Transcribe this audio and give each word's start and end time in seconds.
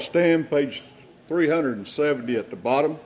Stand 0.00 0.50
page 0.50 0.82
370 1.28 2.36
at 2.36 2.50
the 2.50 2.56
bottom. 2.56 2.98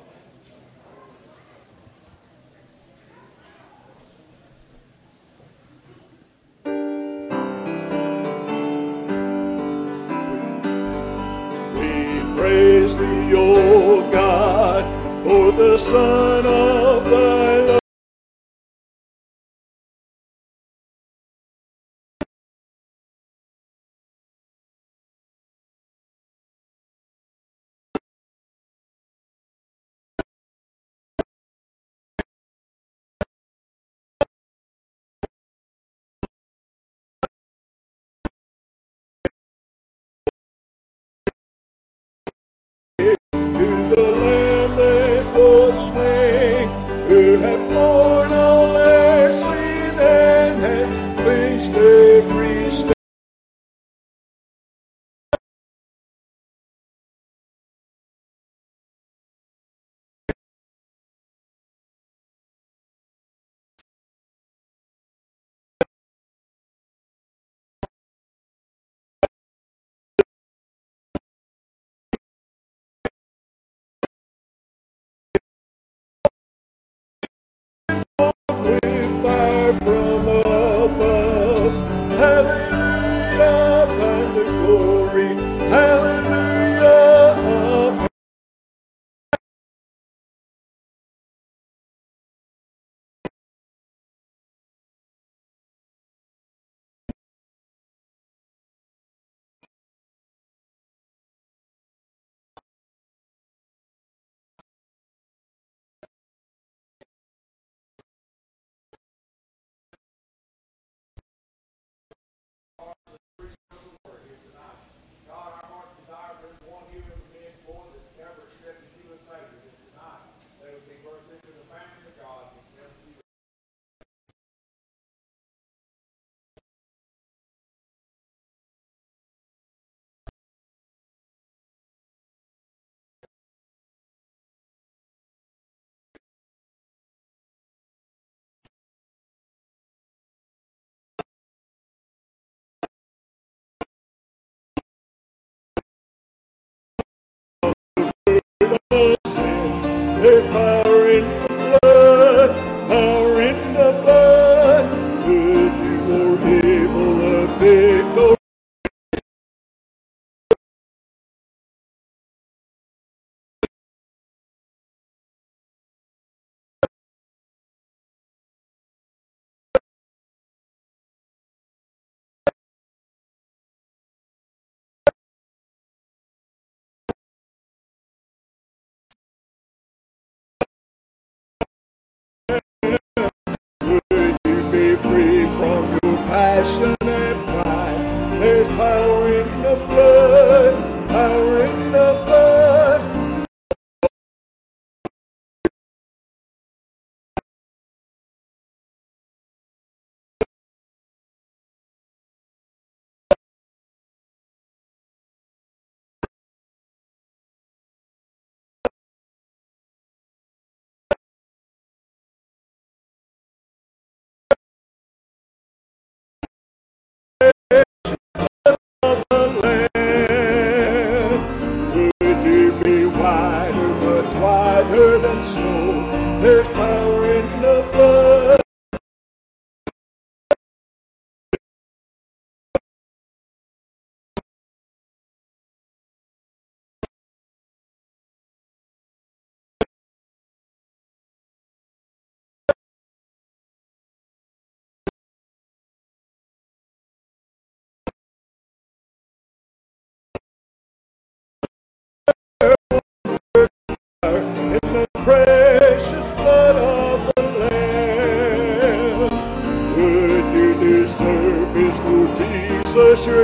There's 148.90 150.44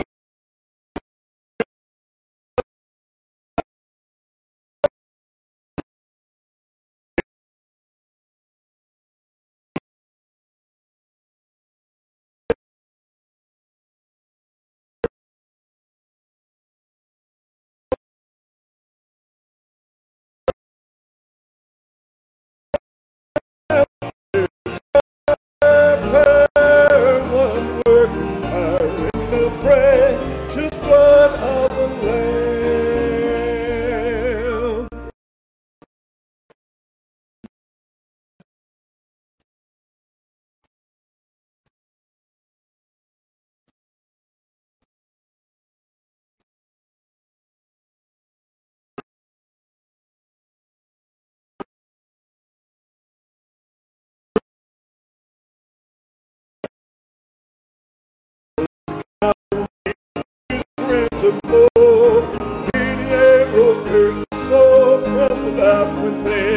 from 65.62 66.02
without 66.02 66.04
within. 66.04 66.50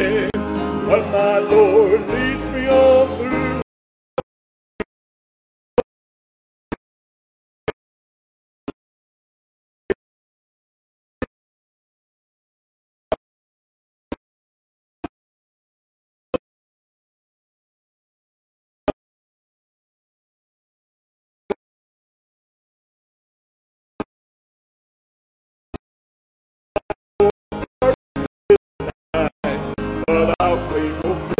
But 30.15 30.33
I'll 30.39 30.55
play 30.69 30.87
no 31.03 31.34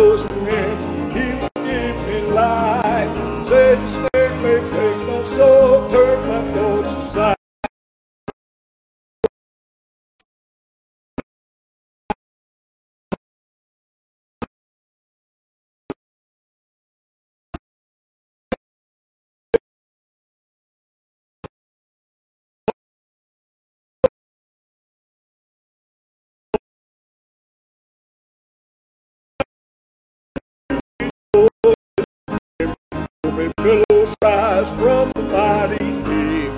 me 33.32 33.52
billows 33.58 34.16
rise 34.22 34.70
from 34.72 35.12
the 35.16 35.24
mighty 35.24 35.78
deep. 35.78 36.52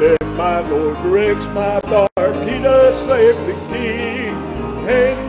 Then 0.00 0.36
my 0.36 0.60
Lord 0.68 0.96
directs 1.02 1.46
my 1.48 1.80
bark, 1.80 2.34
he 2.48 2.62
does 2.62 2.96
safely 2.98 3.54
keep. 3.68 4.34
And 4.88 5.25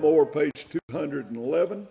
more, 0.00 0.24
page 0.24 0.66
211. 0.88 1.86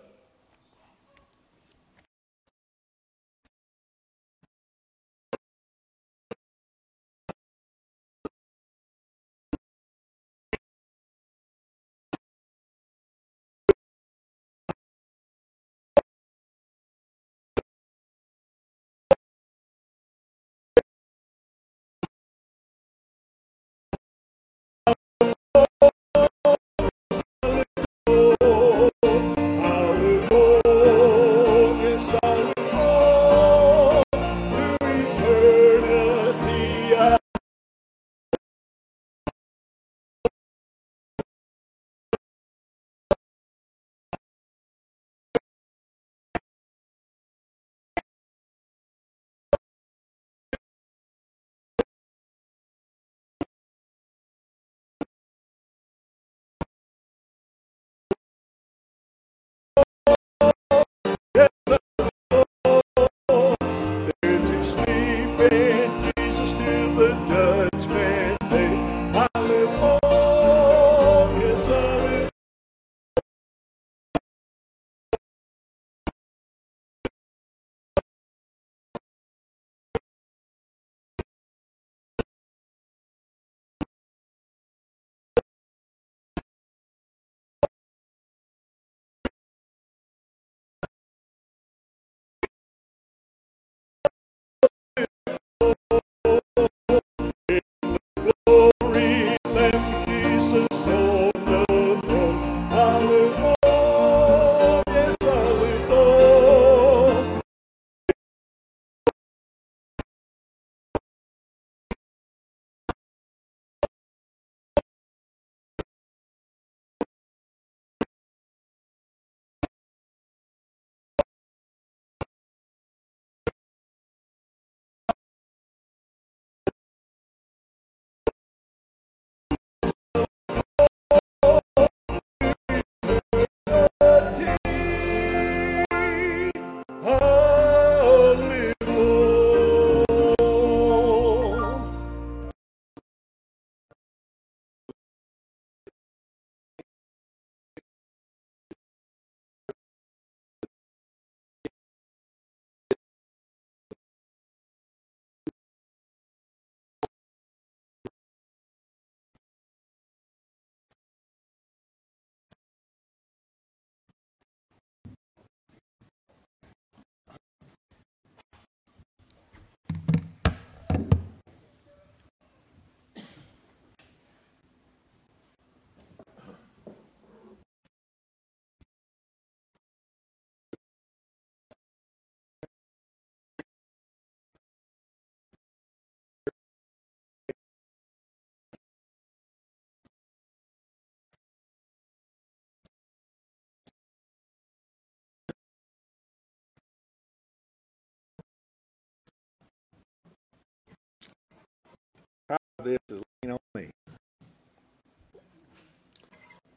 This 202.84 202.98
is 203.10 203.22
lean 203.42 203.52
on 203.52 203.58
me. 203.74 203.90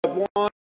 one 0.08 0.63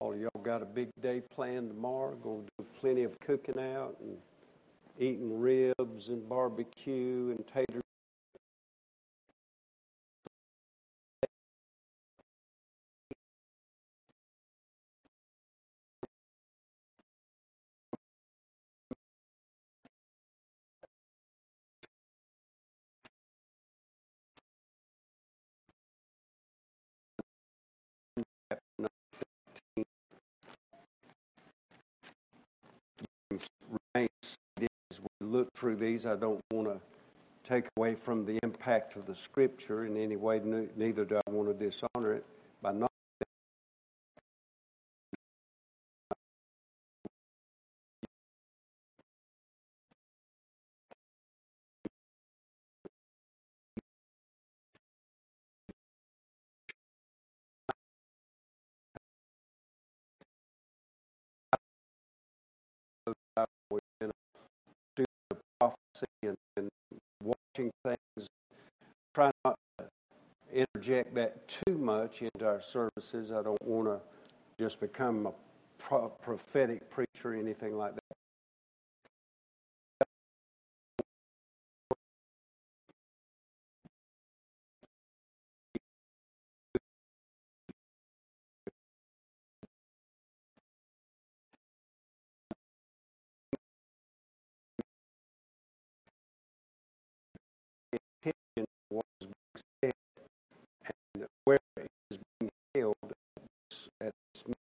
All 0.00 0.16
y'all 0.16 0.42
got 0.42 0.62
a 0.62 0.64
big 0.64 0.88
day 1.02 1.20
planned 1.34 1.68
tomorrow. 1.68 2.14
Going 2.22 2.46
to 2.46 2.50
do 2.58 2.66
plenty 2.80 3.02
of 3.02 3.20
cooking 3.20 3.58
out 3.58 3.96
and 4.00 4.16
eating 4.98 5.38
ribs 5.38 6.08
and 6.08 6.26
barbecue 6.26 7.34
and 7.36 7.46
tater. 7.46 7.82
As 33.94 35.00
we 35.00 35.26
look 35.26 35.48
through 35.54 35.76
these. 35.76 36.06
I 36.06 36.16
don't 36.16 36.40
want 36.52 36.68
to 36.68 36.80
take 37.42 37.66
away 37.76 37.94
from 37.94 38.24
the 38.24 38.38
impact 38.42 38.96
of 38.96 39.06
the 39.06 39.14
Scripture 39.14 39.86
in 39.86 39.96
any 39.96 40.16
way. 40.16 40.40
Neither 40.76 41.04
do 41.04 41.20
I 41.26 41.30
want 41.30 41.48
to 41.48 41.54
dishonor 41.54 42.14
it 42.14 42.24
by 42.62 42.72
not. 42.72 42.89
And, 66.22 66.36
and 66.56 66.68
watching 67.22 67.70
things. 67.84 68.26
Try 69.14 69.30
not 69.44 69.56
to 69.78 69.86
interject 70.52 71.14
that 71.14 71.48
too 71.48 71.78
much 71.78 72.22
into 72.22 72.46
our 72.46 72.62
services. 72.62 73.32
I 73.32 73.42
don't 73.42 73.62
want 73.62 73.88
to 73.88 74.00
just 74.58 74.80
become 74.80 75.26
a 75.26 75.32
pro- 75.78 76.08
prophetic 76.08 76.88
preacher 76.90 77.32
or 77.32 77.34
anything 77.34 77.76
like 77.76 77.94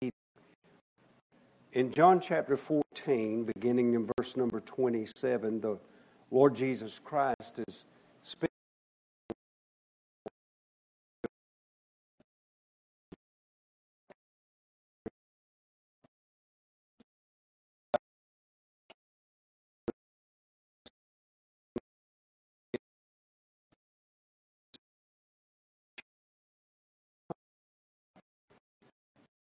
meeting. 0.02 0.12
In 1.74 1.92
John 1.92 2.20
chapter 2.20 2.58
14, 2.58 3.52
beginning 3.56 3.94
in 3.94 4.10
verse 4.18 4.36
number 4.36 4.60
27, 4.62 5.62
the 5.62 5.78
Lord 6.32 6.56
Jesus 6.56 7.00
Christ 7.04 7.60
is 7.68 7.86
speaking. 8.22 8.57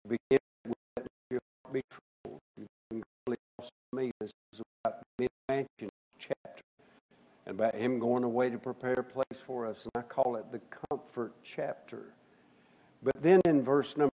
Begin 0.04 0.38
with 0.66 0.74
let 0.96 1.06
your 1.30 1.40
heart 1.64 1.74
be 1.74 1.82
troubled. 1.90 2.40
Been 2.90 3.02
really 3.26 3.38
awesome 3.58 3.70
to 3.92 3.96
me. 3.96 4.10
This 4.20 4.30
is 4.52 4.60
about 4.84 5.02
mid-mansion 5.18 5.90
chapter 6.18 6.62
and 7.46 7.58
about 7.58 7.74
him 7.74 7.98
going 7.98 8.24
away 8.24 8.50
to 8.50 8.58
prepare 8.58 8.94
a 8.94 9.04
place 9.04 9.40
for 9.46 9.66
us. 9.66 9.84
And 9.84 9.92
I 9.94 10.06
call 10.06 10.36
it 10.36 10.50
the 10.50 10.60
comfort 10.88 11.32
chapter. 11.42 12.14
But 13.02 13.20
then 13.22 13.40
in 13.44 13.62
verse 13.62 13.96
number 13.96 14.11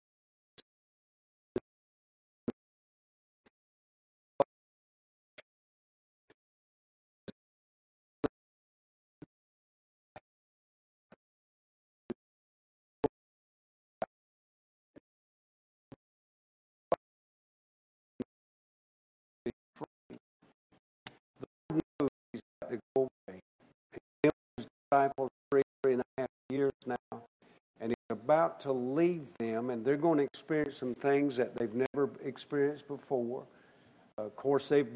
to 22.69 22.80
go 22.95 23.08
away. 23.28 23.39
He's 23.91 23.99
been 24.23 24.32
with 24.34 24.65
his 24.65 24.67
disciples 24.91 25.30
three, 25.51 25.62
three 25.84 25.93
and 25.93 26.01
a 26.01 26.21
half 26.21 26.30
years 26.49 26.73
now, 26.86 27.21
and 27.80 27.89
he's 27.89 27.95
about 28.10 28.60
to 28.62 28.71
leave 28.71 29.25
them, 29.39 29.69
and 29.69 29.84
they're 29.86 29.97
going 29.97 30.17
to 30.17 30.23
experience 30.23 30.78
some 30.78 30.95
things 30.95 31.38
that 31.38 31.56
they've 31.56 31.73
never 31.73 32.10
experienced 32.23 32.88
before. 32.88 33.43
of 34.17 34.36
course, 34.36 34.69
they've 34.69 34.88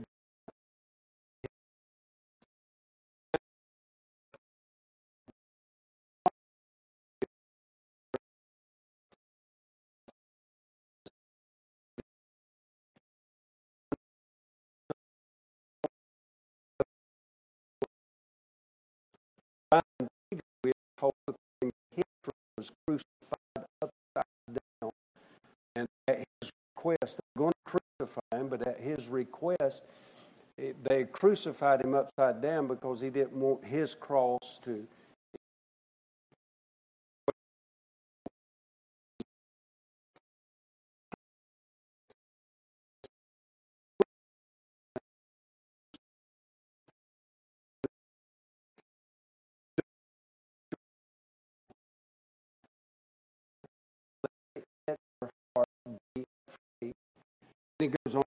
we're 19.71 20.71
told 20.97 21.13
that 21.27 21.35
his 21.91 22.03
was 22.57 22.71
crucified 22.87 23.65
upside 23.81 24.59
down, 24.81 24.91
and 25.75 25.87
at 26.07 26.17
his 26.17 26.51
request, 26.75 27.19
they're 27.19 27.43
going 27.43 27.53
to 27.65 27.77
crucify 27.99 28.37
him, 28.37 28.49
but 28.49 28.67
at 28.67 28.79
his 28.79 29.07
request, 29.07 29.83
they 30.57 31.05
crucified 31.05 31.81
him 31.81 31.93
upside 31.93 32.41
down 32.41 32.67
because 32.67 32.99
he 32.99 33.09
didn't 33.09 33.33
want 33.33 33.63
his 33.63 33.95
cross 33.95 34.59
to. 34.63 34.85
He 57.79 57.87
goes 57.87 58.15
on, 58.15 58.23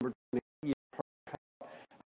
number 0.00 0.12
20, 0.32 0.44
"Ye 0.62 0.72
have 0.92 0.98
heard 0.98 1.38
how 1.60 1.66
I 1.66 1.68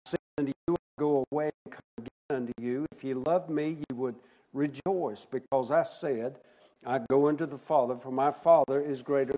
said 0.05 0.19
unto 0.37 0.53
you, 0.67 0.75
go 0.97 1.25
away 1.31 1.51
and 1.65 1.73
come 1.73 1.81
again 1.97 2.09
unto 2.29 2.53
you. 2.61 2.85
If 2.93 3.03
ye 3.03 3.13
love 3.13 3.49
me, 3.49 3.83
ye 3.89 3.95
would 3.95 4.15
rejoice, 4.53 5.25
because 5.25 5.69
I 5.69 5.83
said, 5.83 6.39
I 6.85 6.99
go 6.99 7.27
unto 7.27 7.45
the 7.45 7.57
Father, 7.57 7.97
for 7.97 8.11
my 8.11 8.31
Father 8.31 8.79
is 8.79 9.01
greater 9.01 9.35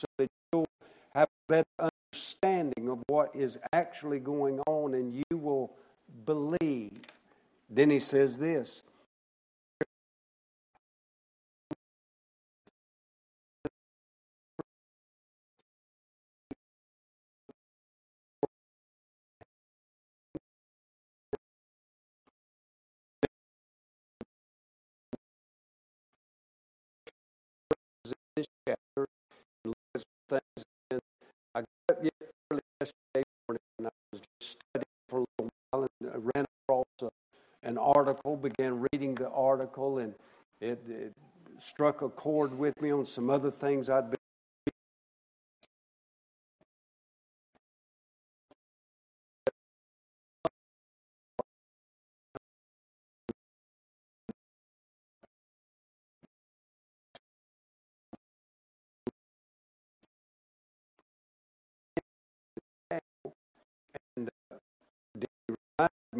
so 0.00 0.06
that 0.18 0.28
you'll 0.52 0.66
have 1.14 1.28
a 1.28 1.52
better 1.52 1.90
understanding 2.12 2.88
of 2.88 2.98
what 3.08 3.34
is 3.34 3.58
actually 3.72 4.18
going 4.18 4.60
on, 4.66 4.94
and 4.94 5.14
you 5.14 5.36
will 5.36 5.70
believe. 6.24 7.00
Then 7.68 7.90
he 7.90 8.00
says 8.00 8.38
this. 8.38 8.82
Things. 30.30 30.64
And 30.90 31.00
I 31.54 31.60
got 31.60 31.98
up 31.98 32.04
early 32.50 32.62
yesterday 32.80 33.24
morning 33.48 33.62
and 33.78 33.86
I 33.88 33.90
was 34.12 34.22
just 34.40 34.58
studying 34.72 34.86
for 35.08 35.20
a 35.20 35.24
little 35.38 35.50
while 35.70 35.88
and 36.00 36.10
I 36.10 36.16
ran 36.34 36.46
across 36.64 36.86
a, 37.02 37.10
an 37.62 37.78
article, 37.78 38.36
began 38.36 38.86
reading 38.92 39.14
the 39.14 39.28
article, 39.30 39.98
and 39.98 40.14
it, 40.60 40.80
it 40.88 41.12
struck 41.60 42.02
a 42.02 42.08
chord 42.08 42.58
with 42.58 42.80
me 42.80 42.92
on 42.92 43.04
some 43.04 43.30
other 43.30 43.50
things 43.50 43.90
I'd 43.90 44.10
been. 44.10 44.18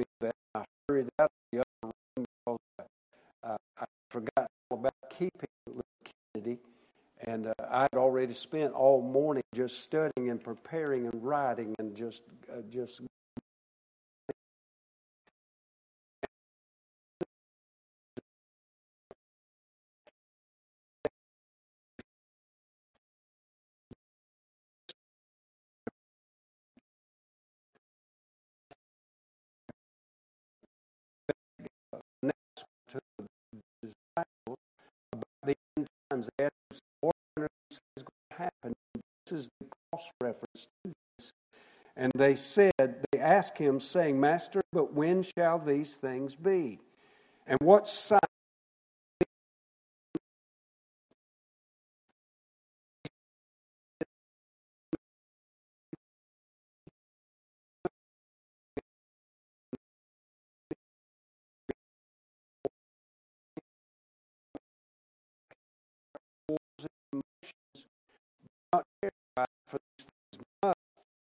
Me 0.00 0.04
that 0.20 0.34
I 0.54 0.64
hurried 0.88 1.08
out 1.18 1.30
the 1.52 1.58
other 1.58 1.92
room 2.16 2.26
because 2.36 2.58
uh, 3.44 3.56
I 3.78 3.84
forgot 4.08 4.48
all 4.70 4.78
about 4.78 4.92
keeping 5.10 5.48
Kennedy. 6.34 6.58
And 7.26 7.48
uh, 7.48 7.52
I 7.70 7.82
had 7.82 7.96
already 7.96 8.32
spent 8.32 8.72
all 8.72 9.02
morning 9.02 9.42
just 9.54 9.82
studying 9.84 10.30
and 10.30 10.42
preparing 10.42 11.04
and 11.06 11.22
writing 11.22 11.74
and 11.78 11.94
just 11.94 12.22
uh, 12.50 12.62
just 12.70 13.02
times. 36.20 36.30
They 36.38 36.44
asked 36.44 36.80
them, 36.80 36.80
"What 37.00 37.14
on 37.37 37.44
earth 37.44 37.80
is 37.96 38.02
going 38.02 38.30
to 38.30 38.37
happen?" 38.37 38.72
This 39.26 39.40
is 39.40 39.50
the 39.61 39.66
cross 39.90 40.11
reference 40.22 40.68
to 40.85 40.92
this. 41.18 41.33
And 41.96 42.12
they 42.14 42.35
said, 42.35 43.04
they 43.12 43.18
asked 43.18 43.59
him, 43.59 43.78
saying, 43.78 44.18
Master, 44.18 44.62
but 44.72 44.94
when 44.94 45.22
shall 45.22 45.59
these 45.59 45.96
things 45.96 46.35
be? 46.35 46.78
And 47.46 47.59
what 47.61 47.87
sign 47.87 48.20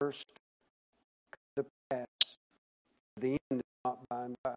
first 0.01 0.33
come 1.57 1.65
to 1.65 1.71
pass, 1.91 2.37
the 3.21 3.37
end 3.51 3.61
is 3.61 3.61
not 3.85 3.99
by 4.09 4.25
and 4.25 4.35
by. 4.43 4.51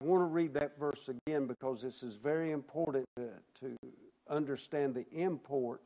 I 0.00 0.04
want 0.04 0.22
to 0.22 0.26
read 0.26 0.54
that 0.54 0.78
verse 0.78 1.08
again 1.08 1.46
because 1.46 1.82
this 1.82 2.02
is 2.02 2.16
very 2.16 2.50
important 2.50 3.06
to, 3.16 3.28
to 3.60 3.76
understand 4.28 4.94
the 4.94 5.06
import 5.12 5.82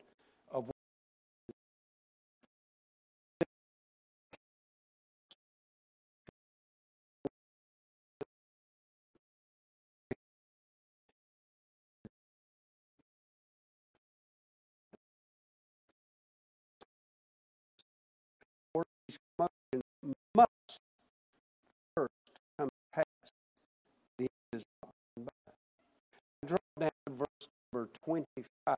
number 27.72 27.88
25 28.04 28.76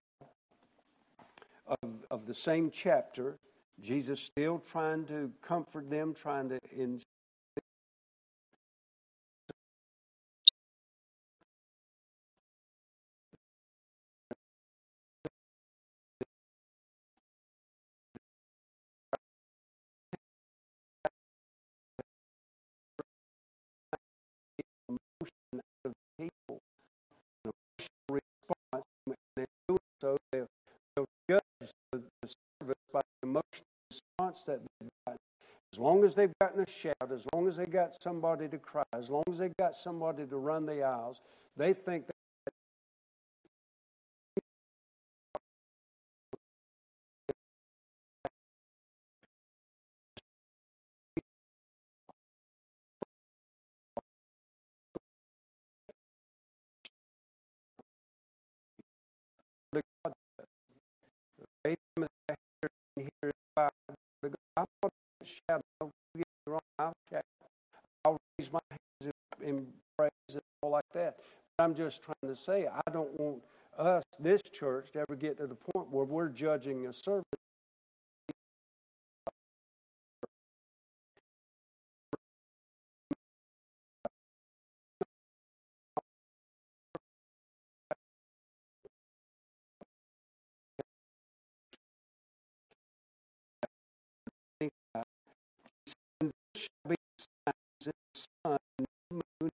of, 1.67 1.91
of 2.11 2.27
the 2.27 2.35
same 2.35 2.71
chapter. 2.71 3.39
Jesus 3.81 4.21
still 4.21 4.59
trying 4.59 5.05
to 5.07 5.31
comfort 5.41 5.89
them, 5.89 6.15
trying 6.15 6.49
to 6.51 6.59
in, 6.77 7.01
response 34.33 34.45
that 34.45 34.61
they've 34.81 34.91
got. 35.07 35.17
As 35.73 35.79
long 35.79 36.05
as 36.05 36.15
they've 36.15 36.33
gotten 36.41 36.63
a 36.63 36.67
shout, 36.69 37.13
as 37.13 37.25
long 37.33 37.49
as 37.49 37.57
they 37.57 37.67
got 37.67 37.95
somebody 38.03 38.49
to 38.49 38.59
cry, 38.59 38.85
as 38.93 39.09
long 39.09 39.25
as 39.31 39.39
they've 39.39 39.57
got 39.59 39.75
somebody 39.75 40.27
to 40.27 40.37
run 40.37 40.67
the 40.67 40.83
aisles, 40.83 41.21
they 41.57 41.73
think 41.73 42.07
that 42.07 42.13
I'm 64.57 64.67
going 64.83 64.91
to 65.21 65.27
shout. 65.27 65.63
Don't 65.81 65.93
get 66.17 66.27
me 66.47 66.53
wrong. 66.53 66.61
I'll 66.79 66.93
shout. 67.11 67.25
I'll 68.05 68.19
raise 68.39 68.53
my 68.53 68.61
hands 68.71 69.13
in 69.43 69.67
praise 69.97 70.11
and 70.31 70.43
all 70.63 70.71
like 70.71 70.85
that. 70.95 71.17
But 71.57 71.65
I'm 71.65 71.75
just 71.75 72.03
trying 72.03 72.35
to 72.35 72.37
say 72.37 72.67
I 72.67 72.91
don't 72.91 73.19
want 73.19 73.43
us, 73.79 74.03
this 74.21 74.43
church, 74.43 74.93
to 74.93 75.01
ever 75.01 75.17
get 75.17 75.39
to 75.39 75.47
the 75.47 75.55
point 75.55 75.91
where 75.91 76.05
we're 76.05 76.29
judging 76.29 76.87
a 76.87 76.93
service. 76.93 77.25
Moon 99.13 99.51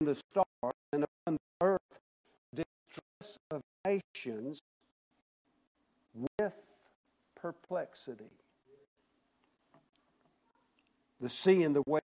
and 0.00 0.08
the 0.08 0.14
stars, 0.14 0.74
and 0.92 1.04
upon 1.04 1.38
the 1.38 1.66
earth 1.66 1.80
distress 2.54 3.38
of 3.50 3.62
nations 3.84 4.60
with 6.38 6.52
perplexity. 7.34 8.30
The 11.20 11.28
sea 11.28 11.62
and 11.62 11.74
the 11.74 11.82
wave. 11.86 12.02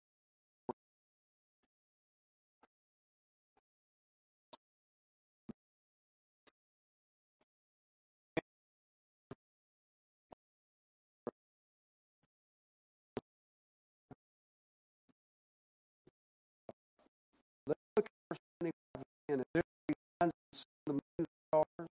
25 19.34 19.62
again. 19.88 19.94
And 20.20 20.30
in 20.52 20.60
the 20.86 20.92
moon, 20.92 21.26
stars, 21.48 21.88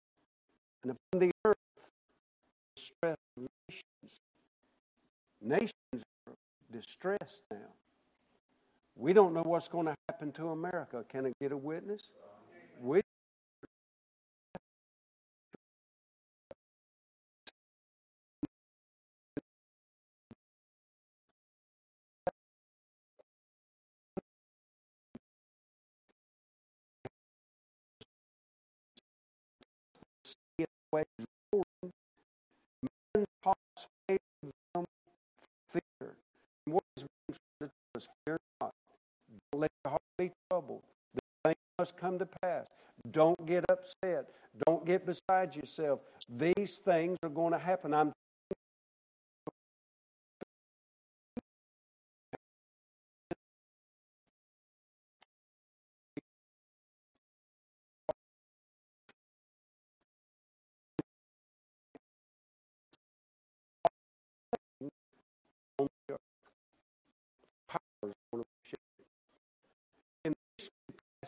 and 0.83 0.93
upon 0.93 1.21
the 1.21 1.31
earth 1.45 1.57
distress 2.75 3.17
nations. 3.37 4.21
Nations 5.41 6.05
are 6.27 6.35
distressed 6.73 7.43
now. 7.51 7.73
We 8.97 9.13
don't 9.13 9.33
know 9.33 9.43
what's 9.43 9.69
going 9.69 9.87
to 9.87 9.95
happen 10.09 10.33
to 10.33 10.49
America. 10.49 11.05
Can 11.09 11.27
I 11.27 11.33
get 11.41 11.53
a 11.53 11.57
witness? 11.57 12.11
We 12.81 13.01
see 30.93 30.97
it 30.97 30.97
the 30.97 30.97
way 30.97 31.03
it's 31.19 31.27
rolling. 31.53 31.93
Men 33.15 33.25
toss 33.43 33.89
faith 34.09 34.19
them 34.75 34.85
fear. 35.69 36.15
And 36.67 36.75
what 36.75 36.85
is 36.97 37.05
being 37.05 37.39
trying 37.61 37.71
to 37.71 37.99
us? 37.99 38.09
Fear 38.27 38.39
not. 38.61 38.73
Don't 39.53 39.61
let 39.61 39.71
your 39.85 39.91
heart 39.91 40.03
be 40.17 40.31
troubled. 40.51 40.83
The 41.15 41.21
thing 41.45 41.57
must 41.79 41.97
come 41.97 42.19
to 42.19 42.27
pass. 42.43 42.67
Don't 43.11 43.47
get 43.47 43.65
upset. 43.71 44.27
Don't 44.67 44.85
get 44.85 45.07
beside 45.07 45.55
yourself. 45.55 46.01
These 46.29 46.79
things 46.79 47.17
are 47.23 47.29
going 47.29 47.53
to 47.53 47.59
happen. 47.59 47.95
I'm 47.95 48.13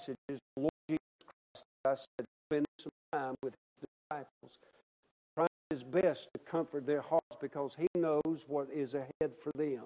two 0.07 0.15
passages, 0.29 0.41
the 0.57 0.61
Lord 0.63 0.71
Jesus 0.89 1.01
Christ, 1.27 1.67
I 1.85 2.25
spent 2.49 2.67
some 2.79 2.93
time 3.13 3.35
with 3.43 3.55
his 3.55 3.89
disciples, 4.11 4.59
trying 5.35 5.49
his 5.71 5.83
best 5.85 6.29
to 6.35 6.39
comfort 6.41 6.87
their 6.87 7.01
hearts 7.01 7.37
because 7.41 7.77
he 7.79 7.87
knows 7.95 8.45
what 8.47 8.69
is 8.73 8.95
ahead 8.95 9.35
for 9.43 9.53
them. 9.55 9.85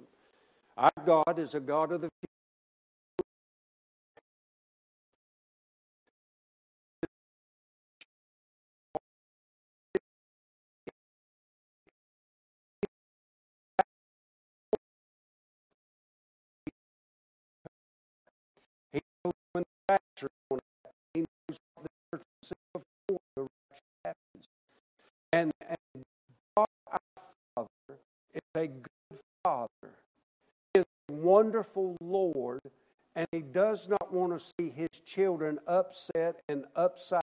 Our 0.77 0.91
God 1.05 1.39
is 1.39 1.55
a 1.55 1.61
God 1.61 1.93
of 1.93 2.01
the 2.01 2.09
rapture 20.25 21.27
knows 21.49 21.59
what 21.75 21.87
the 22.13 22.19
church 22.19 22.23
before 22.73 23.21
the 23.37 23.43
rapture 23.43 23.83
happens. 24.05 24.47
And, 25.33 25.53
and 25.69 26.05
God, 26.57 26.67
our 26.91 26.99
Father, 27.55 27.99
is 28.35 28.43
a 28.55 28.67
good 28.67 29.19
Father. 29.43 29.95
He 30.73 30.81
is 30.81 30.87
a 31.11 31.13
wonderful 31.13 31.97
Lord, 32.01 32.61
and 33.17 33.27
He 33.33 33.41
does 33.41 33.89
not 33.89 34.13
want 34.13 34.39
to 34.39 34.45
see 34.59 34.71
His 34.71 34.89
children 35.05 35.59
upset 35.67 36.41
and 36.49 36.65
upside 36.77 37.23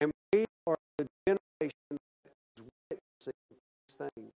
And 0.00 0.12
we 0.32 0.44
are 0.66 0.76
the 0.96 1.06
generation 1.26 1.98
that 2.24 2.32
is 2.56 2.64
witnessing 2.90 3.32
these 3.50 3.96
things. 3.96 4.32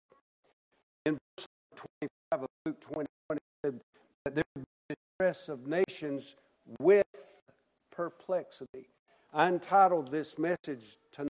In 1.06 1.17
verse 1.38 1.48
25 1.76 2.43
of 2.43 2.50
Luke 2.65 2.80
20, 2.80 3.08
it 3.32 3.41
said 3.65 3.80
that 4.26 4.36
there 4.36 4.43
would 4.56 4.65
be 4.88 4.95
distress 5.19 5.50
of 5.50 5.67
nations 5.67 6.36
with 6.80 7.06
perplexity. 7.91 8.88
I 9.34 9.48
entitled 9.48 10.08
this 10.10 10.38
message 10.38 10.98
tonight, 11.12 11.30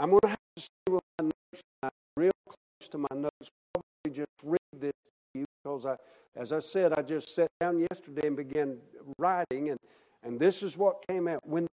I'm 0.00 0.10
going 0.10 0.20
to 0.20 0.28
have 0.28 0.38
to 0.56 0.62
stay 0.62 0.92
with 0.92 1.02
my 1.18 1.24
notes 1.24 1.62
tonight, 1.82 1.92
real 2.16 2.30
close 2.46 2.88
to 2.90 2.98
my 2.98 3.16
notes. 3.16 3.50
Probably 3.74 4.16
just 4.16 4.30
read 4.44 4.80
this 4.80 4.92
to 4.92 5.40
you 5.40 5.44
because 5.64 5.86
I, 5.86 5.96
as 6.36 6.52
I 6.52 6.60
said, 6.60 6.92
I 6.92 7.02
just 7.02 7.34
sat 7.34 7.48
down 7.60 7.80
yesterday 7.90 8.28
and 8.28 8.36
began 8.36 8.78
writing, 9.18 9.70
and, 9.70 9.78
and 10.22 10.38
this 10.38 10.62
is 10.62 10.76
what 10.76 11.04
came 11.08 11.26
out. 11.26 11.44
When 11.44 11.66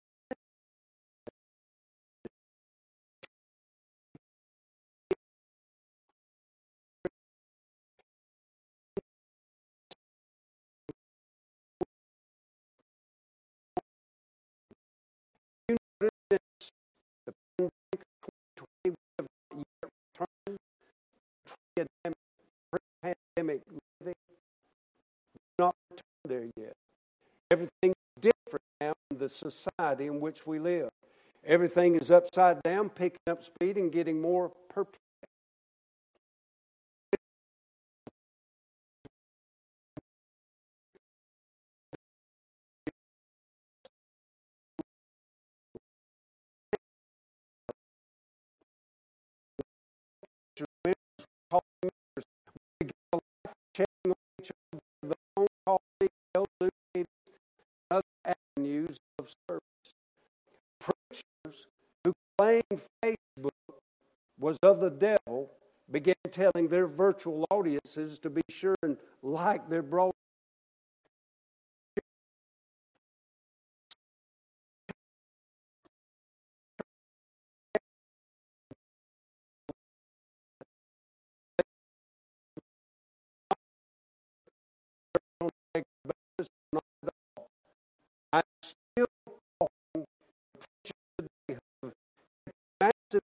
pre-pandemic 21.77 23.63
living. 24.01 24.15
Not 25.59 25.75
returned 25.91 26.03
there 26.27 26.65
yet. 26.65 26.73
Everything's 27.51 27.95
different 28.21 28.65
now 28.81 28.95
in 29.11 29.19
the 29.19 29.29
society 29.29 30.07
in 30.07 30.21
which 30.21 30.47
we 30.47 30.59
live. 30.59 30.89
Everything 31.45 31.97
is 31.97 32.11
upside 32.11 32.63
down, 32.63 32.89
picking 32.89 33.19
up 33.29 33.43
speed, 33.43 33.77
and 33.77 33.91
getting 33.93 34.21
more 34.21 34.53
perplexed. 34.69 35.02
Claimed 62.43 62.81
Facebook 63.05 63.51
was 64.39 64.59
of 64.65 64.81
the 64.81 64.91
devil 64.91 65.53
began 65.93 66.15
telling 66.33 66.67
their 66.69 66.89
virtual 66.89 67.47
audiences 67.51 68.19
to 68.19 68.31
be 68.31 68.43
sure 68.51 68.75
and 68.83 68.97
like 69.23 69.69
their 69.69 69.83
broadcast. 69.83 70.22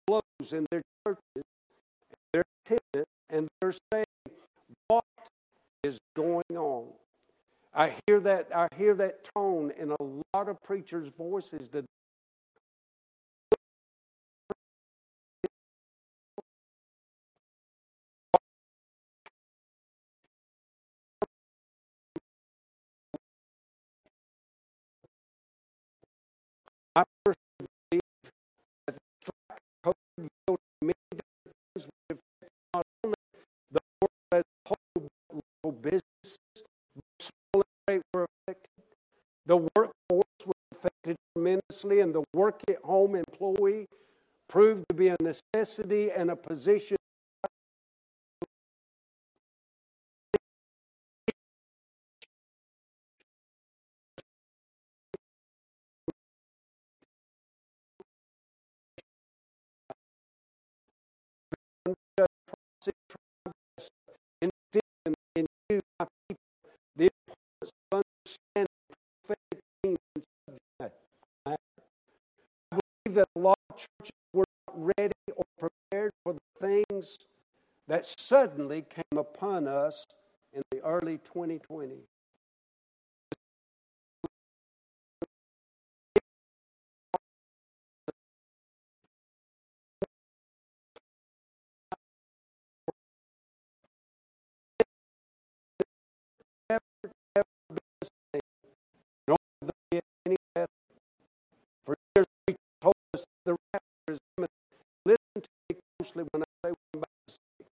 Blows 0.08 0.54
in 0.54 0.66
their 0.72 0.82
churches, 1.06 1.44
their 2.34 2.44
attendance, 2.66 3.10
and 3.30 3.48
they're 3.62 3.74
saying, 3.94 4.06
"What 4.88 5.04
is 5.84 6.00
going 6.16 6.58
on?" 6.58 6.94
I 7.74 7.96
hear 8.08 8.20
that. 8.22 8.56
I 8.56 8.68
hear 8.76 8.96
that 8.96 9.30
tone 9.36 9.72
in 9.72 9.92
a 9.92 10.04
lot 10.34 10.50
of 10.50 10.62
preachers' 10.64 11.10
voices 11.18 11.70
today. 11.70 11.86
I 26.96 27.04
The 39.48 39.56
workforce 39.56 40.46
was 40.46 40.56
affected 40.74 41.16
tremendously, 41.34 42.02
and 42.02 42.14
the 42.14 42.24
work 42.34 42.60
at 42.70 42.80
home 42.84 43.16
employee 43.16 43.88
proved 44.50 44.84
to 44.90 44.96
be 44.96 45.08
a 45.08 45.16
necessity 45.22 46.12
and 46.12 46.30
a 46.30 46.36
position. 46.36 46.98
I 70.82 71.58
believe 73.06 73.16
that 73.16 73.28
a 73.36 73.40
lot 73.40 73.58
of 73.70 73.78
churches 73.78 74.12
were 74.34 74.46
not 74.68 74.96
ready 74.98 75.14
or 75.36 75.46
prepared 75.58 76.12
for 76.24 76.34
the 76.34 76.40
things 76.90 77.18
that 77.88 78.06
suddenly 78.20 78.84
came 78.84 79.18
upon 79.18 79.68
us 79.68 80.06
in 80.54 80.62
the 80.72 80.82
early 80.84 81.20
2020. 81.20 81.98
The 103.48 103.56
rapture 103.74 104.12
is 104.12 104.20
imminent. 104.38 104.52
Listen 105.06 105.42
to 105.42 105.50
me 105.70 105.80
closely 105.98 106.24
when 106.32 106.44
I 106.44 106.46
say 106.46 106.70
what 106.72 106.78
I'm 106.94 107.00
about 107.00 107.08
to 107.28 107.34
say. 107.34 107.66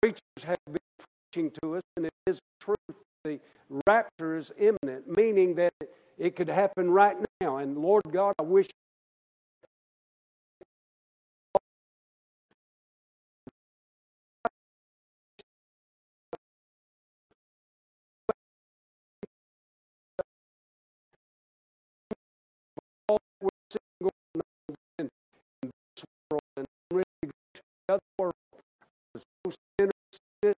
Preachers 0.00 0.44
have 0.44 0.58
been 0.66 1.06
preaching 1.32 1.50
to 1.62 1.76
us, 1.76 1.82
and 1.96 2.06
it 2.06 2.12
is 2.26 2.38
truth. 2.60 2.76
The 3.24 3.40
rapture 3.88 4.36
is 4.36 4.52
imminent, 4.56 5.16
meaning 5.16 5.56
that 5.56 5.72
it 6.16 6.36
could 6.36 6.48
happen 6.48 6.90
right 6.90 7.16
now. 7.40 7.56
And 7.56 7.76
Lord 7.76 8.04
God, 8.12 8.34
I 8.38 8.44
wish 8.44 8.68
other 27.88 28.00
world. 28.18 28.34
There's 29.14 29.24
no 29.44 29.52
sinners 29.78 29.92
in 30.42 30.50
it, 30.50 30.56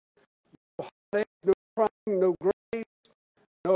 no 0.78 0.88
heartache, 1.12 1.28
no 1.44 1.52
crying, 1.76 2.20
no 2.20 2.34
graves, 2.40 2.86
no 3.64 3.74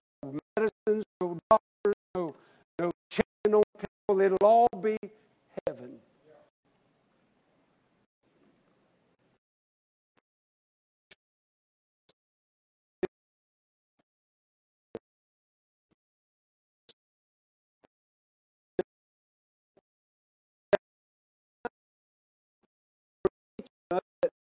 medicines, 0.57 1.05
no 1.21 1.39
doctors, 1.51 1.95
no, 2.15 2.35
no 2.81 2.91
checking 3.11 3.55
on 3.55 3.63
people. 3.79 4.21
It'll 4.23 4.39
all 4.47 4.69
be 4.83 4.97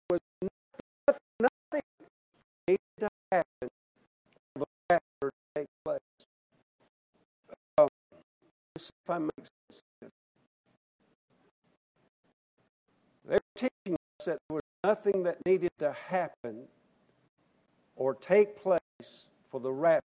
was 0.10 0.20
nothing, 0.42 1.20
nothing 1.40 1.82
needed 2.68 2.80
to 3.00 3.10
happen 3.32 3.70
for 4.54 4.60
the 4.60 4.66
rapture 4.90 5.32
to 5.32 5.32
take 5.56 5.68
place. 5.84 6.00
Um, 7.78 7.88
if 8.76 8.92
I 9.10 9.18
make 9.20 9.32
sense. 9.40 9.84
They're 13.28 13.40
teaching 13.56 13.96
us 14.20 14.26
that 14.26 14.38
there 14.50 14.56
was 14.56 14.64
nothing 14.84 15.24
that 15.24 15.38
needed 15.46 15.72
to 15.80 15.94
happen 16.10 16.68
or 17.96 18.16
take 18.16 18.62
place 18.62 19.28
for 19.50 19.60
the 19.60 19.72
rapture. 19.72 20.13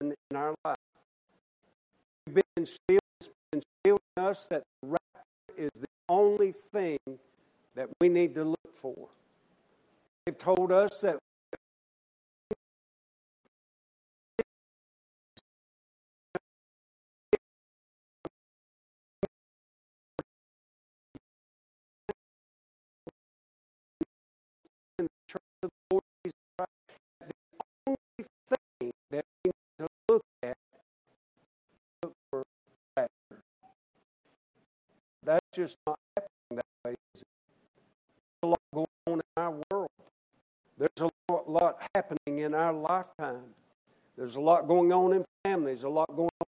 In 0.00 0.14
our 0.34 0.54
life. 0.64 0.76
We've 2.26 2.36
been 2.36 2.42
instilled, 2.56 3.00
been 3.50 3.62
instilled 3.84 4.00
in 4.16 4.24
us 4.24 4.46
that 4.48 4.62
the 4.82 4.88
rapture 4.88 5.58
is 5.58 5.70
the 5.80 5.88
only 6.08 6.52
thing 6.52 6.98
that 7.74 7.88
we 8.00 8.08
need 8.08 8.34
to 8.34 8.44
look 8.44 8.76
for. 8.76 9.08
They've 10.24 10.36
told 10.36 10.72
us 10.72 11.00
that 11.02 11.18
just 35.52 35.76
not 35.86 35.98
happening 36.16 36.56
that 36.56 36.66
way? 36.84 36.96
There's 37.14 37.24
a 38.42 38.46
lot 38.46 38.60
going 38.72 38.86
on 39.06 39.14
in 39.14 39.20
our 39.36 39.54
world. 39.70 39.90
There's 40.78 40.90
a 41.00 41.32
lot, 41.32 41.50
lot 41.50 41.82
happening 41.94 42.38
in 42.38 42.54
our 42.54 42.72
lifetime. 42.72 43.42
There's 44.16 44.36
a 44.36 44.40
lot 44.40 44.66
going 44.66 44.92
on 44.92 45.12
in 45.12 45.24
families, 45.44 45.82
a 45.82 45.88
lot 45.88 46.08
going 46.08 46.30
on. 46.40 46.49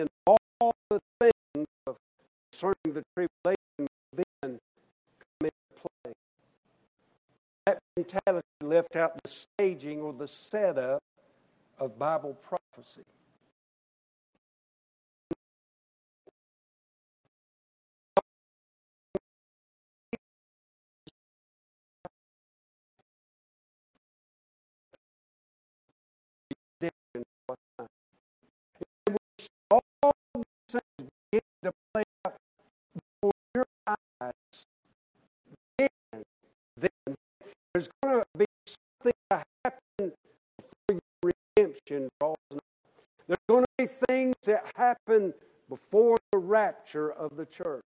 In 0.00 0.08
all 0.26 0.72
the 0.88 1.00
things 1.20 1.66
of 1.86 1.96
concerning 2.52 2.94
the 2.94 3.02
tribulation 3.14 3.86
then 4.12 4.58
come 5.20 5.42
into 5.42 5.52
play. 5.76 6.12
That 7.66 7.78
mentality 7.96 8.46
left 8.62 8.96
out 8.96 9.12
the 9.22 9.28
staging 9.28 10.00
or 10.00 10.12
the 10.12 10.26
setup 10.26 11.00
of 11.78 11.98
Bible 11.98 12.36
prophecy. 12.42 13.04
Begin 30.98 31.42
to 31.64 31.72
play 31.92 32.02
out 32.26 32.36
before 32.94 33.32
your 33.54 33.66
eyes. 33.86 34.64
Then, 35.78 35.88
then 36.76 37.16
there's 37.74 37.88
going 38.02 38.20
to 38.20 38.38
be 38.38 38.46
something 38.66 39.12
to 39.30 39.42
happen 39.64 40.12
before 40.58 41.00
your 41.24 41.32
redemption 41.56 42.08
draws 42.20 42.36
nigh. 42.52 42.58
There's 43.26 43.38
going 43.48 43.64
to 43.64 43.86
be 43.86 43.86
things 44.08 44.34
that 44.44 44.64
happen 44.76 45.34
before 45.68 46.16
the 46.32 46.38
rapture 46.38 47.10
of 47.10 47.36
the 47.36 47.46
church. 47.46 47.84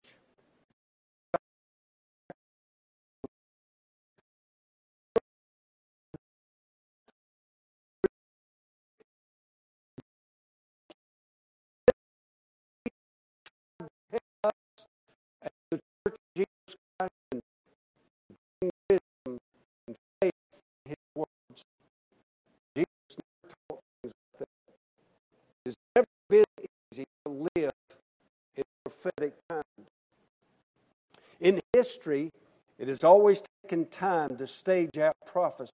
Live 27.55 27.71
in 28.55 28.63
prophetic 28.83 29.33
times. 29.49 29.63
In 31.39 31.59
history, 31.73 32.31
it 32.77 32.87
has 32.87 33.03
always 33.03 33.41
taken 33.63 33.85
time 33.85 34.37
to 34.37 34.47
stage 34.47 34.97
out 34.97 35.15
prophecy. 35.25 35.71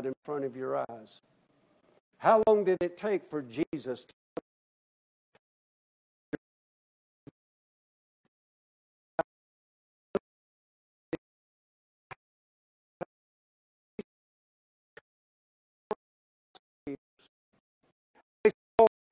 Right 0.00 0.06
in 0.06 0.14
front 0.24 0.44
of 0.44 0.56
your 0.56 0.78
eyes. 0.78 1.20
How 2.18 2.42
long 2.46 2.64
did 2.64 2.78
it 2.80 2.96
take 2.96 3.28
for 3.28 3.42
Jesus 3.42 4.04
to 4.04 4.14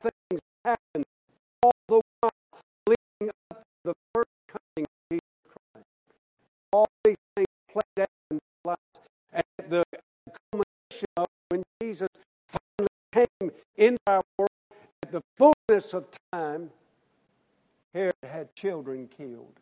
things 0.00 0.40
happen 0.64 1.04
all 1.62 1.72
the 1.88 2.00
while 2.20 2.30
leading 2.86 3.34
up 3.50 3.58
to 3.58 3.64
the 3.84 3.94
first 4.14 4.30
coming 4.46 4.86
of 4.86 5.10
Jesus 5.10 5.20
Christ. 5.44 5.86
All 6.72 6.86
these 7.04 7.16
things 7.34 7.48
played 7.70 8.00
out 8.00 8.08
in 8.30 8.38
their 8.38 8.64
lives. 8.64 8.80
And 9.32 9.44
at 9.58 9.70
the 9.70 9.84
Jesus 11.88 12.08
finally 12.46 12.88
came 13.40 13.50
into 13.78 13.98
our 14.08 14.20
world, 14.36 14.50
at 15.02 15.10
the 15.10 15.22
fullness 15.38 15.94
of 15.94 16.04
time, 16.30 16.70
Herod 17.94 18.12
had 18.22 18.54
children 18.54 19.08
killed. 19.08 19.54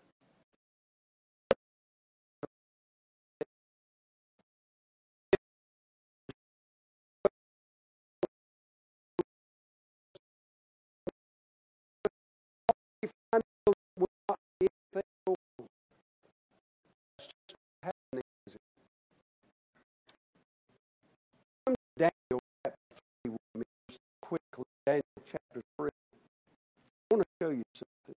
You 27.56 27.62
something. 27.72 28.14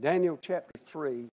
Daniel 0.00 0.38
chapter 0.40 0.78
3. 0.84 1.28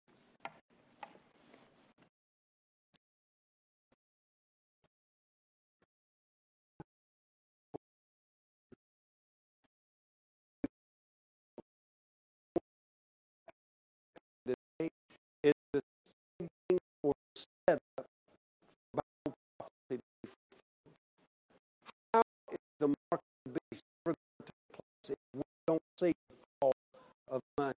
of 27.34 27.42
money. 27.58 27.74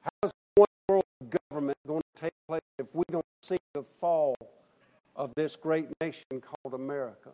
How's 0.00 0.30
one 0.54 0.66
world 0.88 1.04
government 1.50 1.76
going 1.86 2.02
to 2.14 2.22
take 2.22 2.32
place 2.46 2.60
if 2.78 2.86
we 2.94 3.02
don't 3.10 3.26
see 3.42 3.58
the 3.74 3.82
fall 3.82 4.36
of 5.16 5.32
this 5.34 5.56
great 5.56 5.88
nation 6.00 6.40
called 6.40 6.74
America? 6.74 7.30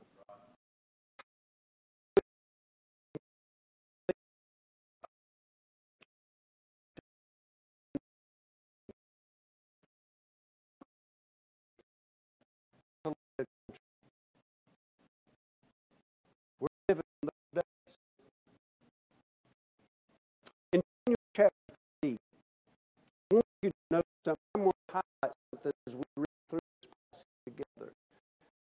Highlight 24.93 25.35
something 25.55 25.73
as 25.87 25.97
we 25.97 26.03
read 26.17 26.27
through 26.51 26.61
this 26.83 26.91
passage 27.13 27.27
together. 27.47 27.93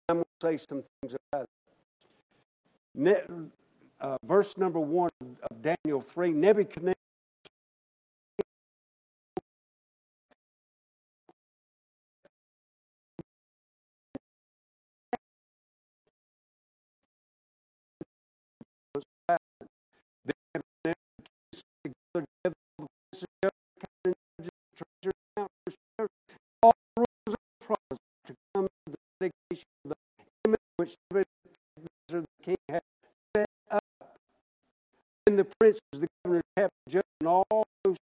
I'm 0.08 0.16
going 0.16 0.24
to 0.24 0.46
say 0.46 0.56
some 0.68 0.82
things 1.00 1.16
about 1.32 1.44
it. 1.44 1.48
Ne- 2.94 3.48
uh, 4.00 4.18
verse 4.24 4.56
number 4.58 4.80
one 4.80 5.10
of 5.22 5.62
Daniel 5.62 6.00
3 6.00 6.32
Nebuchadnezzar 6.32 6.94
of 29.84 29.90
the 29.90 29.94
image 30.44 30.60
which 30.76 30.94
Nebuchadnezzar 31.10 32.20
the 32.20 32.44
king 32.44 32.56
had 32.68 32.82
set 33.34 33.46
up. 33.70 33.82
And 35.26 35.38
the 35.38 35.46
princes, 35.58 35.80
the 35.92 36.08
governors, 36.24 36.42
captains, 36.56 37.02
and 37.20 37.28
all 37.28 37.66
those 37.84 37.96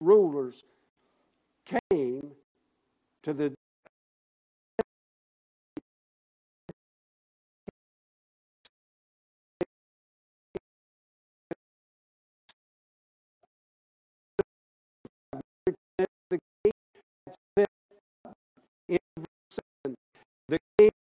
rulers 0.00 0.62
came 1.66 2.32
to 3.22 3.32
the 3.32 3.52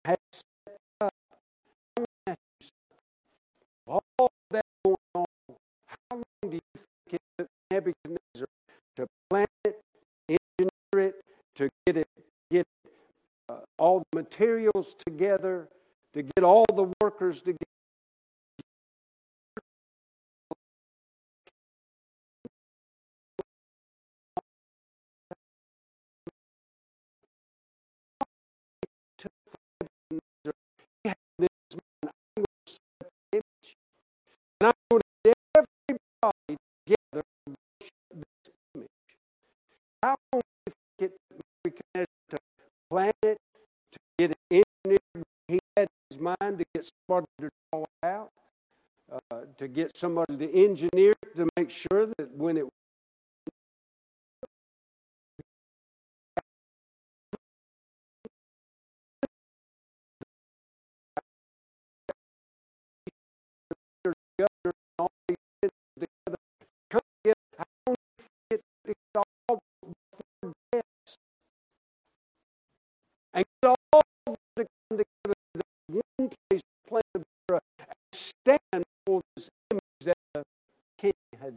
King 0.04 0.16
set 0.32 0.76
up. 1.00 1.10
Something. 1.96 2.36
All 3.86 4.30
that 4.50 4.64
going 4.84 4.96
on, 5.14 5.26
how 5.86 5.96
long 6.12 6.22
do 6.42 6.52
you 6.52 6.60
think 6.74 6.86
it 7.12 7.20
took 7.38 7.48
Nebuchadnezzar 7.70 8.46
to 8.96 9.06
plan 9.28 9.46
it, 9.64 9.80
engineer 10.28 11.08
it, 11.08 11.14
to 11.56 11.68
get 11.86 11.96
it, 11.96 12.08
get 12.50 12.66
uh, 13.48 13.58
all 13.78 14.02
the 14.12 14.20
materials 14.20 14.94
together, 15.06 15.68
to 16.14 16.22
get 16.22 16.44
all 16.44 16.66
the 16.74 16.92
workers 17.02 17.42
together? 17.42 17.56
And 34.62 34.74
to 34.90 35.00
get 35.24 35.34
everybody 35.56 36.58
together 36.86 37.22
to 37.46 37.54
worship 37.80 37.90
this 38.12 38.54
image. 38.74 38.88
How 40.02 40.16
long 40.32 40.42
do 40.66 40.72
you 41.00 41.10
think 41.64 41.80
it 41.94 42.06
to 42.30 42.36
plan 42.90 43.12
it, 43.22 43.38
to 43.92 43.98
get 44.18 44.30
it 44.32 44.64
engineered? 44.84 45.24
He 45.48 45.58
had 45.76 45.88
his 46.10 46.20
mind 46.20 46.58
to 46.58 46.64
get 46.74 46.90
somebody 47.08 47.26
to 47.40 47.48
draw 47.72 47.82
it 47.82 48.06
out, 48.06 48.30
uh, 49.10 49.40
to 49.58 49.68
get 49.68 49.96
somebody 49.96 50.36
to 50.36 50.64
engineer 50.64 51.14
it, 51.22 51.36
to 51.36 51.48
make 51.56 51.70
sure 51.70 52.06
that 52.18 52.30
when 52.36 52.58
it 52.58 52.66
And 73.40 73.46
get 73.62 73.70
all 73.70 73.76
of 73.94 74.02
them 74.26 74.36
to 74.56 74.66
come 74.90 74.98
together 74.98 75.34
to 75.54 75.60
the 75.88 76.02
one 76.18 76.28
place 76.50 76.60
plan 76.86 77.02
the 77.14 77.22
bureau 77.48 77.60
and 77.78 77.96
stand 78.12 78.84
for 79.06 79.22
this 79.34 79.48
image 79.70 79.80
that 80.04 80.14
the 80.34 80.42
king 80.98 81.12
had 81.40 81.54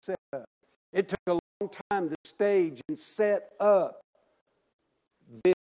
set 0.00 0.18
up. 0.32 0.46
It 0.90 1.08
took 1.08 1.20
a 1.26 1.32
long 1.32 1.70
time 1.90 2.08
to 2.08 2.16
stage 2.24 2.80
and 2.88 2.98
set 2.98 3.50
up 3.60 4.00
this. 5.44 5.52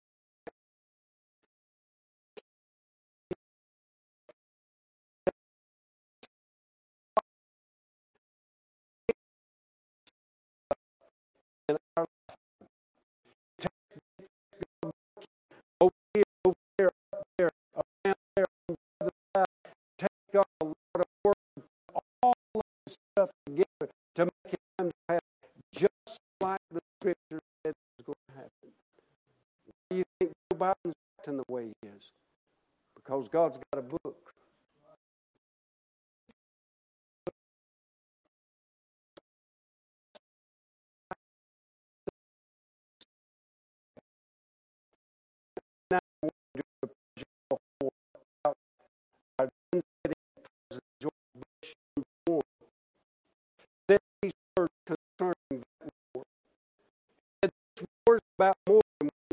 in 11.69 11.77
our 11.97 12.07
life. 12.29 12.37
Over 15.81 15.93
here, 16.15 16.25
over 16.45 16.55
there, 16.79 16.91
up 17.15 17.23
there, 17.39 17.51
around 17.75 18.17
there, 18.37 18.47
on 18.69 18.77
the 19.01 19.07
other 19.07 19.11
side. 19.37 19.47
Take 19.97 20.09
God 20.33 20.45
a 20.61 20.65
lot 20.65 20.75
of 20.97 21.05
work, 21.25 21.37
all 22.23 22.35
of 22.55 22.63
this 22.87 22.97
stuff 23.13 23.31
together 23.47 23.93
to 24.17 24.25
make 24.25 24.55
it 24.55 24.61
come 24.79 24.89
to 24.89 24.95
pass, 25.09 25.21
just 25.73 26.19
like 26.41 26.61
the 26.71 26.81
Scripture 27.01 27.41
said 27.65 27.75
was 27.99 28.07
going 28.07 28.17
to 28.29 28.35
happen. 28.35 28.71
Why 29.67 29.75
do 29.91 29.97
you 29.97 30.05
think 30.19 30.33
Joe 30.53 30.59
Biden's 30.59 30.95
acting 31.19 31.37
the 31.39 31.45
way 31.49 31.67
he 31.83 31.89
is? 31.89 32.11
Because 32.97 33.29
God's 33.29 33.59
got 33.73 33.79
a 33.79 33.83
book. 33.83 34.30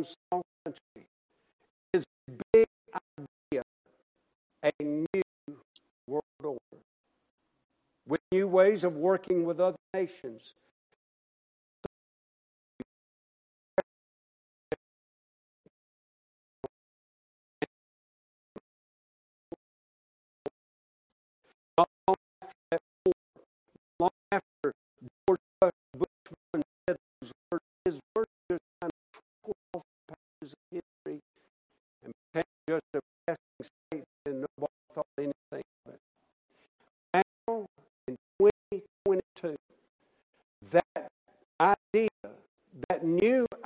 Small 0.07 0.43
country. 0.65 1.07
Is 1.93 2.03
a 2.27 2.31
big 2.53 2.65
idea, 3.51 3.63
a 4.63 4.71
new 4.83 5.23
world 6.07 6.23
order, 6.43 6.83
with 8.07 8.21
new 8.31 8.47
ways 8.47 8.83
of 8.83 8.95
working 8.95 9.45
with 9.45 9.59
other 9.59 9.77
nations. 9.93 10.53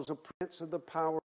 was 0.00 0.08
a 0.08 0.14
prince 0.14 0.62
of 0.62 0.70
the 0.70 0.78
power 0.78 1.19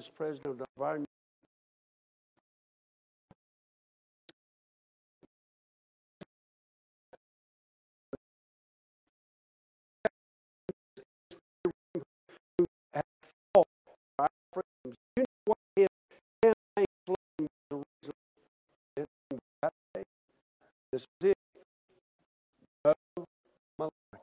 as 0.00 0.08
president 0.08 0.58
of 0.62 0.82
our 0.82 0.98
This 20.92 21.06
is 21.22 21.30
it. 21.30 21.36
No 22.84 22.94
malarkey. 23.78 24.20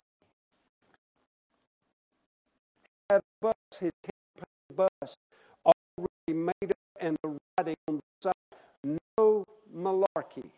Had 3.09 3.19
a 3.19 3.21
bus, 3.41 3.53
his 3.79 3.91
campaign 4.03 4.75
bus 4.75 5.15
made 6.33 6.71
up 6.71 6.77
and 6.99 7.17
the 7.23 7.37
writing 7.57 7.75
on 7.87 7.95
the 7.95 8.01
side. 8.21 8.33
No 9.17 9.43
malarkey. 9.75 10.49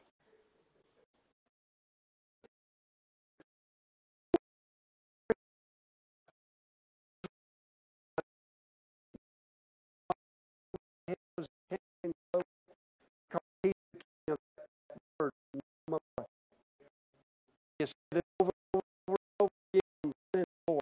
You 17.80 17.86
said 17.86 18.20
it 18.20 18.26
over 18.42 18.52
and 18.74 18.82
over, 18.82 18.84
over, 19.08 19.18
over 19.40 19.50
again, 19.74 20.14
and 20.34 20.46
more. 20.68 20.82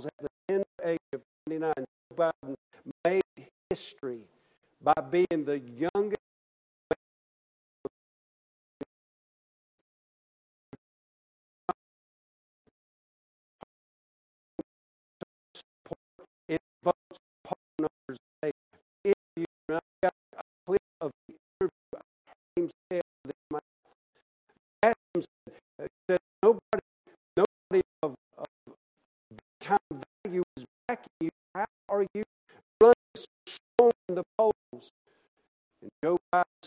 Charles 0.00 0.06
at 0.06 0.30
the 0.48 0.88
age 0.88 0.98
of 1.12 1.20
29, 1.46 1.72
Joe 1.76 1.84
Biden 2.44 2.54
made 3.04 3.22
history 3.68 4.20
by 4.82 4.94
being 5.10 5.44
the 5.44 5.58
youngest 5.60 6.19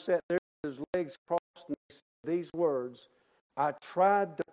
sat 0.06 0.22
there 0.30 0.39
with 0.64 0.74
his 0.74 0.86
legs 0.95 1.16
crossed 1.28 1.70
and 1.70 1.78
he 1.89 1.95
said 1.95 2.01
these 2.26 2.51
words 2.54 3.10
I 3.58 3.74
tried 3.82 4.38
to 4.38 4.43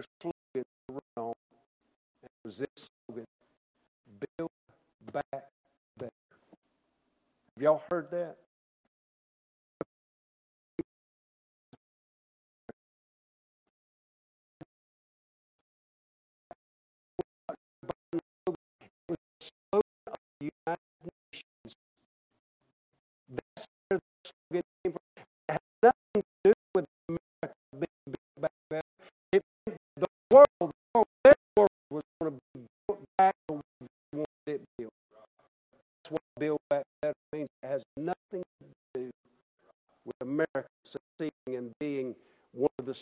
their 0.00 0.32
slogan 0.54 0.64
around 1.16 1.34
it 2.22 2.30
was 2.44 2.58
this 2.58 2.68
slogan 3.08 3.24
Build 4.36 4.50
Back 5.12 5.24
Better. 5.98 6.10
Have 7.56 7.62
y'all 7.62 7.82
heard 7.90 8.10
that? 8.10 8.36
United 20.40 20.89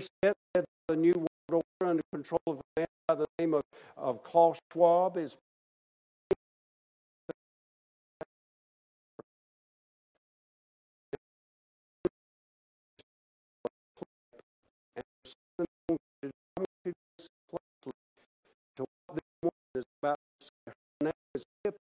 by 0.00 0.62
the 0.88 0.96
New 0.96 1.14
World 1.50 1.64
Order 1.80 1.90
under 1.90 2.02
control 2.14 2.40
of 2.46 2.58
a 2.58 2.80
man 2.80 2.86
by 3.08 3.14
the 3.16 3.26
name 3.38 3.54
of, 3.54 3.62
of 3.96 4.24
Klaus 4.24 4.58
Schwab 4.72 5.16
is 5.18 5.36
and 14.96 15.04
something 15.24 15.66
I 15.88 15.92
want 15.92 16.00
you 16.22 16.30
to- 16.30 16.34
I 16.56 16.60
want 16.60 16.70
you 16.84 16.92
to 16.92 16.98
listen 17.18 17.30
closely 17.50 17.92
to 18.76 18.84
what 19.06 19.16
this 19.16 19.30
woman 19.42 19.52
is 19.76 19.84
about 20.02 20.18
to 20.40 20.46
say. 20.46 20.52
Her 20.68 21.04
name 21.06 21.12
is 21.34 21.44
Pippa 21.64 21.78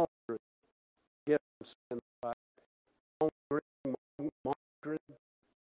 Malmgren. 0.00 0.38
Yes, 1.26 1.40
I'm 1.60 1.66
saying 1.66 2.00
that 2.22 2.28
right. 2.28 2.36
Malmgren, 3.22 3.94
Malm- 4.20 4.30
Malmgren, 4.46 4.98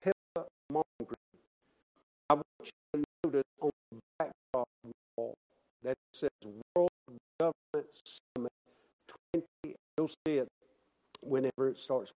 Pippa 0.03 0.47
Malmgren. 0.71 1.17
I 2.29 2.35
want 2.35 2.45
you 2.63 2.71
to 2.93 2.99
notice 3.25 3.43
on 3.61 3.71
the 3.91 3.97
backdrop 4.17 4.67
wall 5.17 5.35
that 5.83 5.95
says 6.13 6.29
World 6.75 6.89
Government 7.39 7.87
Summit 8.35 8.51
20. 9.33 9.75
You'll 9.97 10.07
see 10.07 10.37
it 10.37 10.47
whenever 11.23 11.67
it 11.69 11.77
starts. 11.77 12.11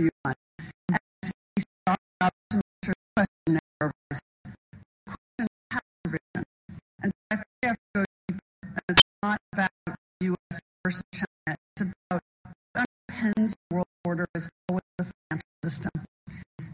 You 0.00 0.10
want. 0.24 0.36
And 0.88 0.98
he 1.22 1.62
to 2.50 2.56
make 2.56 2.94
question 3.16 3.58
never. 3.80 3.92
The 4.10 4.20
question 5.06 5.46
has 5.72 5.82
arisen. 6.06 6.44
And 7.02 7.12
so 7.12 7.20
I 7.30 7.36
think 7.36 7.46
we 7.62 7.68
have 7.68 7.76
to 7.76 7.82
go. 7.94 8.04
And 8.28 8.80
it's 8.88 9.02
not 9.22 9.38
about 9.52 9.70
U.S. 10.20 10.60
versus 10.84 11.02
China. 11.12 11.56
It's 11.76 11.92
about 12.10 12.22
underpins 12.76 13.52
the 13.52 13.74
world 13.74 13.86
order 14.04 14.26
well 14.34 14.80
as 14.98 15.06
the 15.06 15.12
financial 15.28 15.48
system. 15.64 15.90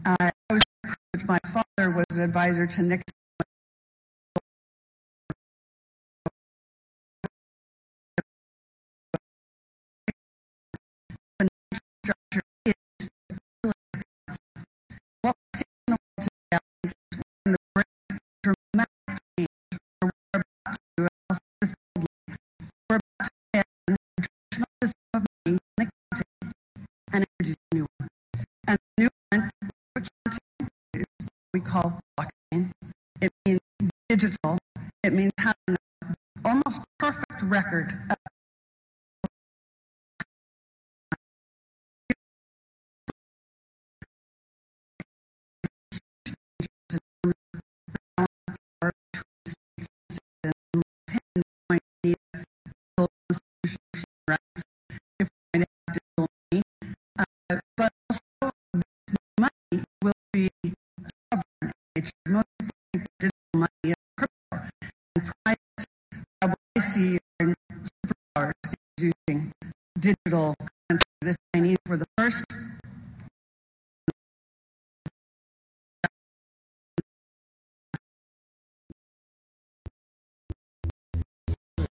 Uh, 0.05 0.15
I 0.19 0.31
was 0.53 0.65
privileged. 0.83 1.27
My 1.27 1.39
father 1.51 1.91
was 1.91 2.05
an 2.11 2.21
advisor 2.21 2.67
to 2.67 2.81
Nixon 2.81 3.16
we 31.57 31.61
call 31.63 31.99
blockchain. 32.19 32.69
It 33.19 33.31
means 33.43 33.59
digital. 34.09 34.59
It 35.03 35.13
means 35.13 35.31
having 35.39 35.55
an 35.67 35.77
almost 36.45 36.81
perfect 36.99 37.41
record 37.41 37.97
digital 70.07 70.55
currency. 70.89 71.05
The 71.21 71.35
Chinese 71.53 71.77
were 71.85 71.97
the 71.97 72.05
first. 72.17 72.45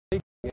speaking 0.09 0.51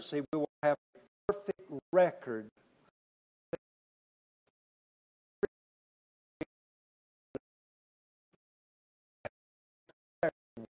currency, 0.00 0.26
we 0.32 0.38
will 0.38 0.48
have 0.62 0.76
a 0.96 1.32
perfect 1.32 1.60
record 1.92 2.46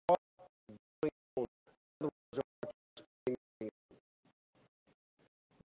what 0.07 0.19
going 1.03 1.11
on. 1.37 1.47
In 2.01 2.07
other 2.07 2.11
words, 2.33 2.41
what 2.61 2.73
you're 2.97 3.07
spending 3.27 3.37
money 3.61 3.71
on. 3.71 3.97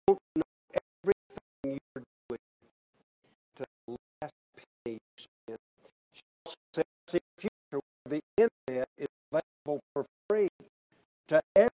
You 0.08 0.16
don't 0.16 0.20
know 0.36 0.44
everything 1.04 1.80
you're 1.96 2.04
doing 2.30 2.40
to 3.56 3.64
the 3.88 3.98
last 4.22 4.34
penny 4.56 4.96
you 4.96 5.00
spend. 5.18 5.60
She 6.14 6.22
also 6.46 6.56
said, 6.74 6.86
see 7.08 7.18
a 7.18 7.42
future 7.42 7.82
where 8.04 8.10
the 8.10 8.22
internet 8.38 8.88
is 8.98 9.08
available 9.32 9.82
for 9.94 10.06
free 10.30 10.50
to 11.30 11.42
everyone. 11.56 11.70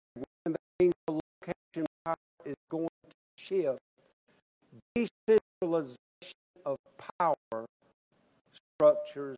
That 0.45 0.61
means 0.80 0.93
the 1.05 1.13
location 1.13 1.86
power 2.05 2.15
is 2.45 2.55
going 2.70 2.88
to 2.88 3.36
shift. 3.47 3.79
Decentralization 4.95 5.97
of 6.65 6.77
power 7.19 7.65
structures 8.77 9.37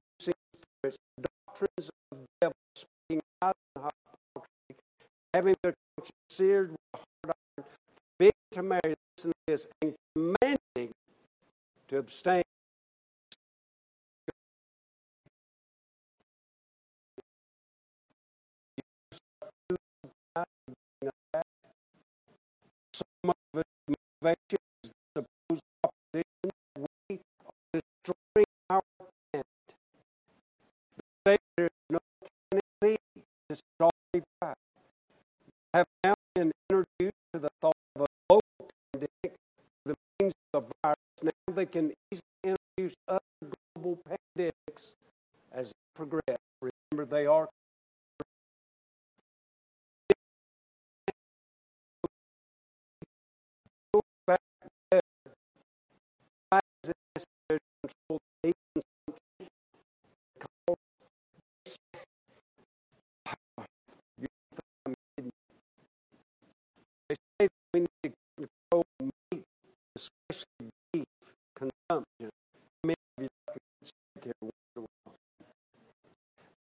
doctrines 1.61 1.91
of 2.11 2.17
devil, 2.39 2.55
speaking 2.75 3.21
out 3.41 3.55
in 3.75 3.81
hypocrisy, 3.81 4.81
having 5.33 5.55
their 5.63 5.73
conscience 5.97 6.17
seared 6.29 6.71
with 6.71 6.77
hard 6.95 7.35
iron, 7.57 7.67
forbidding 8.17 8.31
to 8.51 8.63
marry, 8.63 8.95
listen 9.17 9.31
to 9.31 9.33
this, 9.47 9.67
and 9.81 9.93
commanding 10.15 10.93
to 11.87 11.97
abstain. 11.97 12.43
So 22.93 23.05
much 23.23 23.35
David, 31.23 31.39
there 31.55 31.67
is 31.67 31.71
no 31.89 31.99
enemy 32.51 32.97
to 33.49 33.55
stop 33.55 33.93
me 34.13 34.21
back. 34.39 34.57
I 35.73 35.77
have 35.79 35.87
now 36.03 36.15
been 36.33 36.51
introduced 36.69 37.21
to 37.33 37.39
the 37.39 37.49
thought 37.61 37.75
of 37.95 38.01
a 38.01 38.05
global 38.27 38.41
pandemic, 38.91 39.37
the 39.85 39.95
means 40.19 40.33
of 40.53 40.65
virus. 40.81 40.97
Now 41.21 41.31
they 41.53 41.65
can 41.67 41.93
easily 42.11 42.55
introduce 42.77 42.95
us 43.07 43.21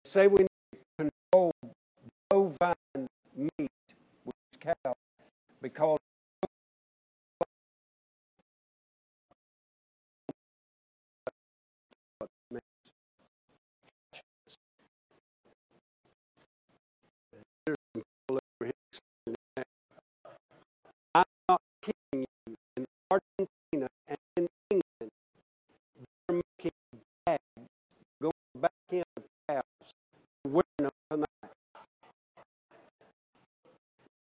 Say 0.09 0.27
we 0.27 0.48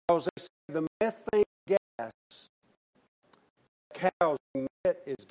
because 0.08 0.26
they 0.36 0.42
say 0.42 0.48
the 0.68 0.86
methane 1.00 1.44
gas 1.66 2.50
cows 3.94 4.38
emit 4.54 5.02
is 5.06 5.26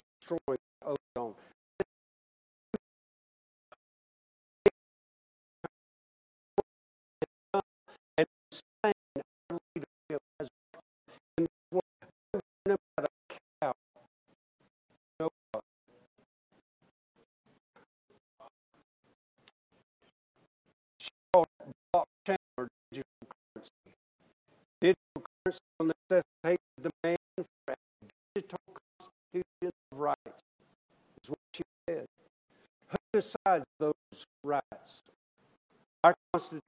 governments 25.45 25.59
will 25.79 25.87
necessitate 25.87 26.59
the 26.77 26.89
demand 27.01 27.17
for 27.37 27.73
a 27.73 27.75
digital 28.33 28.59
constitution 28.67 29.43
of 29.91 29.97
rights, 29.99 30.43
is 31.21 31.29
what 31.29 31.39
she 31.53 31.63
said. 31.87 32.05
Who 32.89 32.97
decides 33.13 33.65
those 33.79 34.25
rights? 34.43 35.01
Our 36.03 36.15
Constitution 36.33 36.61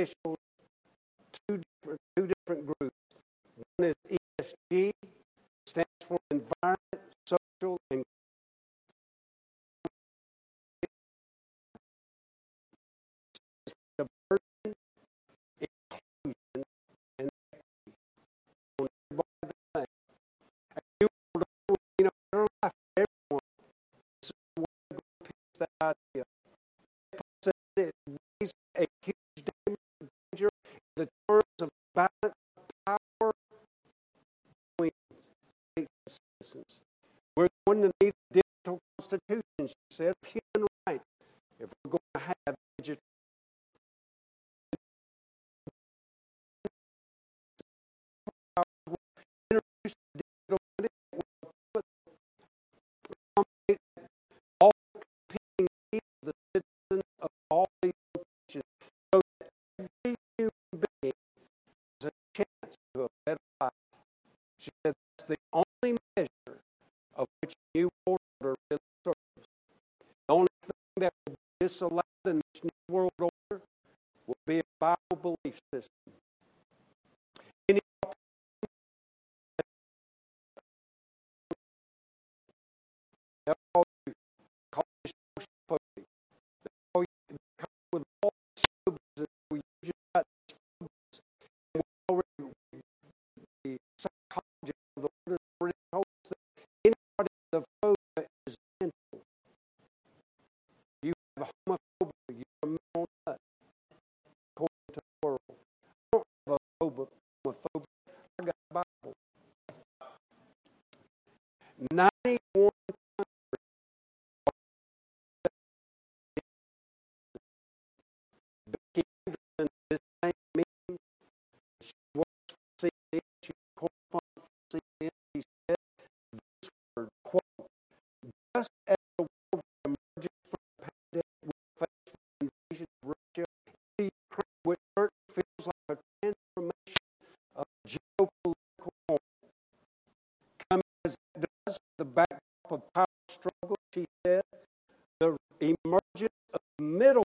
officials, 0.00 0.38
two 1.48 1.60
different, 1.82 2.00
two 2.16 2.28
different 2.28 2.66
groups. 2.66 2.96
One 3.76 3.92
is 4.08 4.18
ESG, 4.72 4.90
Constitution, 39.00 39.42
she 39.66 39.74
said, 39.92 40.12
human 40.26 40.68
rights 40.86 41.04
if 41.58 41.70
we're 41.84 41.92
going 41.92 42.12
to 42.12 42.20
have 42.20 42.54
vegetarian. 42.76 43.00
All 54.60 54.72
competing 54.92 55.68
needs 55.92 56.04
of 56.22 56.26
the 56.28 56.34
citizens 56.52 57.04
of 57.22 57.30
all 57.50 57.68
these 57.80 57.92
nations, 58.14 58.64
so 59.14 59.20
that 59.40 59.48
every 59.78 60.16
human 60.36 60.52
being 61.00 61.14
has 62.02 62.10
a 62.10 62.12
chance 62.36 62.76
to 62.94 63.04
a 63.04 63.08
better 63.24 63.38
life. 63.62 63.72
She 64.58 64.70
said, 64.84 64.92
"That's 65.16 65.28
the 65.28 65.36
only 65.54 65.96
measure 66.18 66.60
of 67.16 67.26
which 67.40 67.54
you. 67.72 67.88
world 68.06 68.19
disallowed 71.70 72.02
in 72.26 72.40
this 72.52 72.64
new 72.64 72.94
world 72.94 73.12
order 73.20 73.62
will 74.26 74.34
be 74.44 74.58
a 74.58 74.62
Bible 74.80 75.36
belief 75.44 75.60
system. 75.72 76.19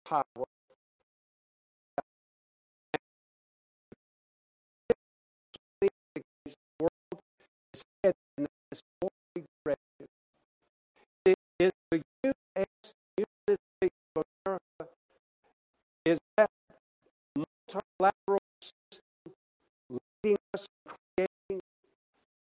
power. 0.05 0.45
Is 16.05 16.19
that 16.37 16.49
multilateral 17.35 18.39
system 18.61 19.33
leading 20.23 20.37
us 20.53 20.67
to 20.87 20.95
creating 21.17 21.61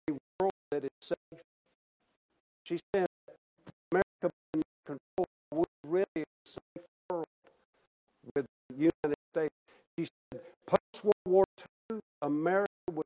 a 0.09 0.13
world 0.39 0.51
that 0.71 0.83
is 0.83 0.91
safe? 1.01 1.41
She 2.65 2.79
said, 2.93 3.07
United 8.75 9.19
States. 9.33 9.55
She 9.97 10.05
said, 10.05 10.41
post 10.65 11.03
World 11.03 11.15
War 11.25 11.45
II, 11.91 11.99
America 12.21 12.69
was 12.91 13.05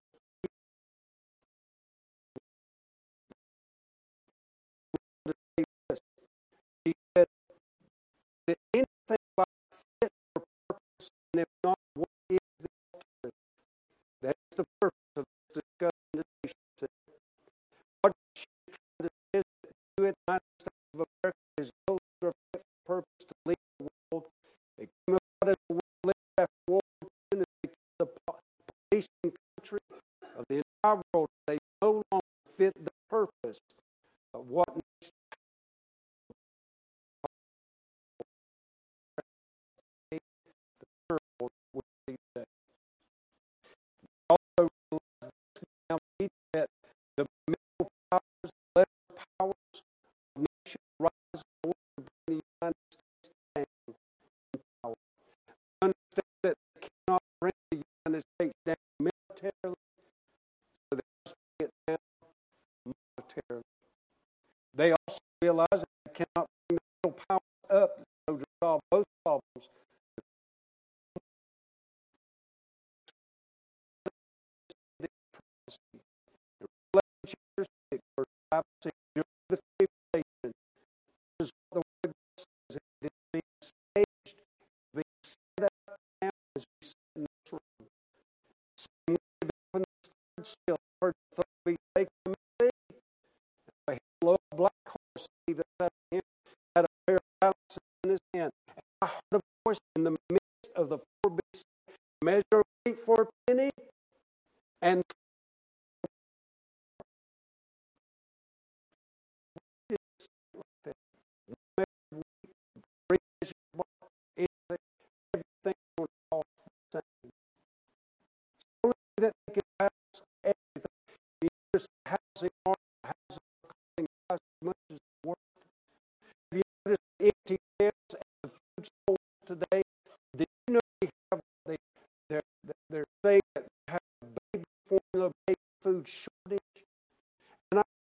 She 6.86 6.94
said 7.18 7.28
that 8.48 8.58
anything 8.74 9.24
like 9.38 9.48
fit 10.00 10.12
for 10.34 10.44
purpose, 10.70 11.10
and 11.34 11.42
if 11.42 11.48
not, 11.64 11.78
what 11.96 12.10
is 12.30 12.40
the 12.60 12.68
alternative? 12.94 13.38
That's 14.22 14.56
the 14.56 14.66
purpose 14.80 15.12
of 15.18 15.26
this 15.26 15.64
discussion 15.64 16.08
today, 16.14 16.24
she 16.46 16.54
said. 16.80 16.90
What 18.02 18.14
she's 18.36 18.46
trying 18.72 19.10
to 19.10 19.10
do 19.34 19.40
is 19.40 19.44
do 19.98 20.04
it 20.06 20.08
in 20.08 20.14
the 20.16 20.32
United 20.32 20.48
States 20.60 20.88
of 20.94 21.06
America 21.24 21.47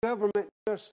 government 0.06 0.48
just 0.68 0.92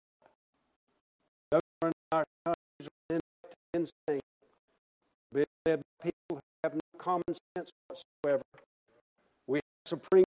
instinct, 3.73 4.25
being 5.33 5.45
led 5.65 5.79
by 5.79 6.11
people 6.11 6.37
who 6.37 6.39
have 6.63 6.73
no 6.73 6.81
common 6.97 7.23
sense 7.55 7.69
whatsoever. 7.87 8.43
We 9.47 9.57
have 9.57 9.63
supreme 9.85 10.25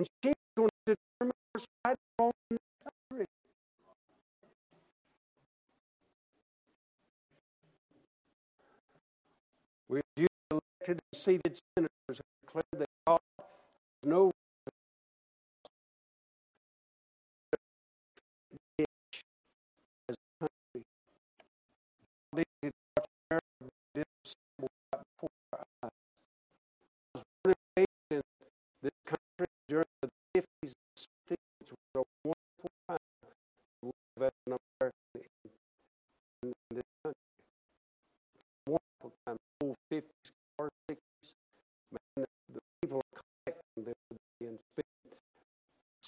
and 0.00 0.06
she's 0.24 0.34
going 0.56 0.70
to 0.86 0.96
determine 0.96 1.36
her 1.54 1.60
side 1.84 1.96
We 9.90 9.96
have 9.98 10.28
elected 10.52 11.00
and 11.12 11.20
seated 11.20 11.58
senators 11.76 11.90
and 12.08 12.22
declared 12.46 12.88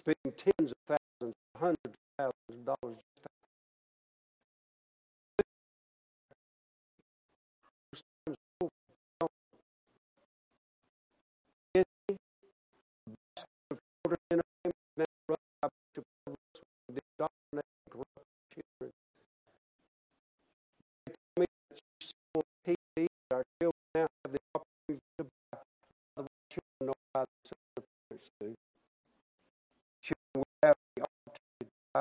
spending 0.03 0.32
tens 0.36 0.74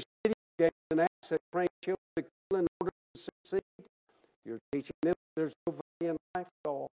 city 0.00 0.34
that 0.58 0.72
children 1.82 1.98
to 2.16 2.22
kill 2.22 2.58
in 2.60 2.66
order 2.80 2.92
to 3.14 3.20
succeed. 3.20 3.62
You're 4.44 4.58
teaching 4.72 4.96
them 5.02 5.14
there's 5.36 5.52
no 5.66 5.72
value 6.00 6.12
in 6.12 6.18
life 6.34 6.46
at 6.64 6.68
all. 6.68 6.90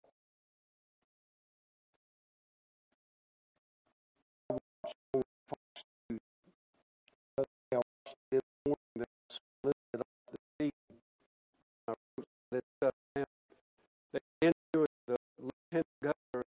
that 12.52 12.64
uh, 12.82 12.92
the 15.08 15.18
lieutenant 15.40 15.88
governor, 16.02 16.46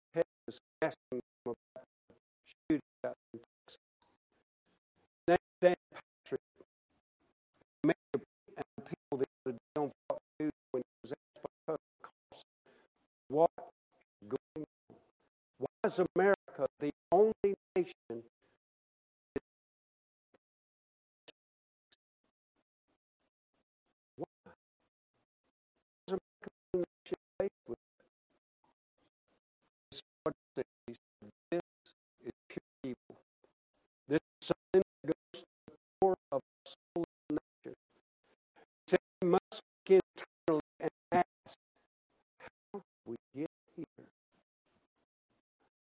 asking 0.82 1.22
was 15.84 16.00
America 16.16 16.68
the 16.80 16.92
only 17.12 17.56
nation 17.76 18.23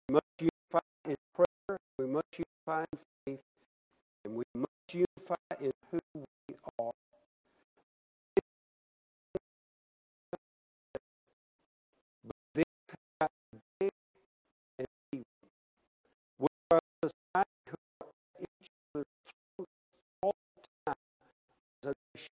We 0.09 0.15
must 0.15 0.27
unify 0.41 0.87
in 1.05 1.17
prayer. 1.35 1.79
We 1.99 2.07
must 2.07 2.27
unify 2.39 2.85
in 2.93 2.99
faith. 3.27 3.41
And 4.25 4.37
we 4.37 4.45
must 4.55 4.95
unify 4.95 5.37
in 5.61 5.73
who 5.91 5.99
we 6.15 6.55
are. 6.81 6.93
But 12.25 12.37
then 12.55 12.65
how 13.21 13.29
big 13.81 13.91
and 14.79 14.89
evil. 15.13 15.25
We 16.39 16.49
are 16.73 16.79
a 16.79 17.09
society 17.09 17.51
who 17.69 17.77
are 18.01 18.13
each 18.41 18.69
other's 18.95 19.07
throats 19.57 19.73
all 20.23 20.35
the 20.57 20.63
time 20.87 20.97
as 21.83 21.91
a 21.91 21.95
nation. 22.15 22.31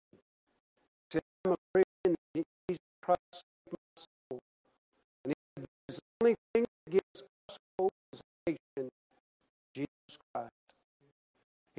See, 1.13 1.21
I'm 1.45 1.53
a 1.53 1.57
Christian 1.73 2.17
in 2.35 2.45
Jesus 2.69 2.79
Christ 3.03 3.45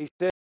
He 0.06 0.10
said, 0.20 0.35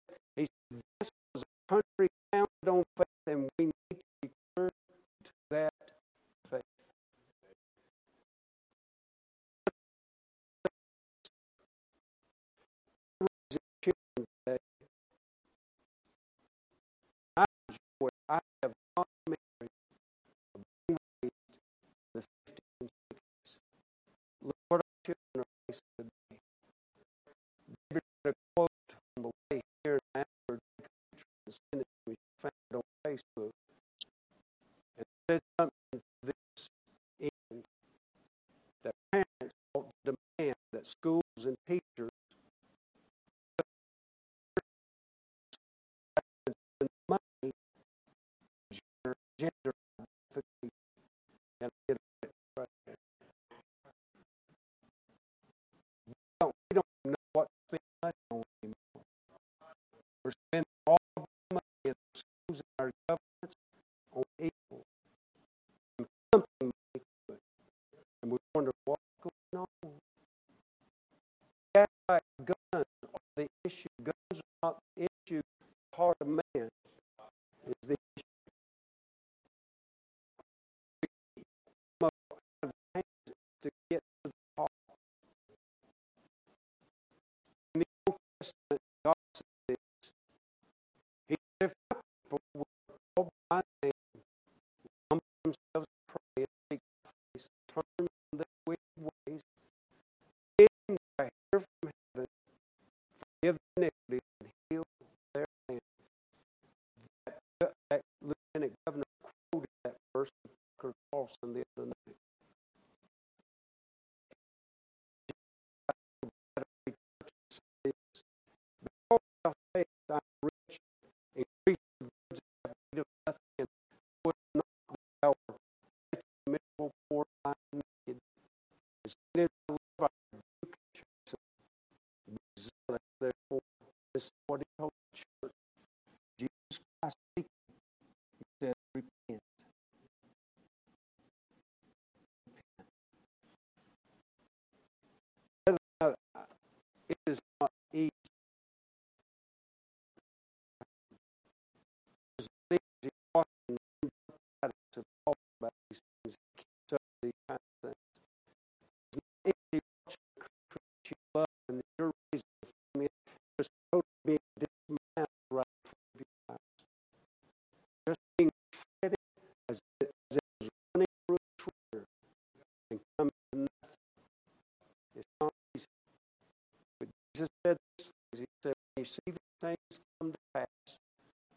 you 179.02 179.06
see 179.06 179.20
these 179.26 179.34
things 179.60 180.00
come 180.20 180.30
to 180.30 180.38
pass, 180.54 180.98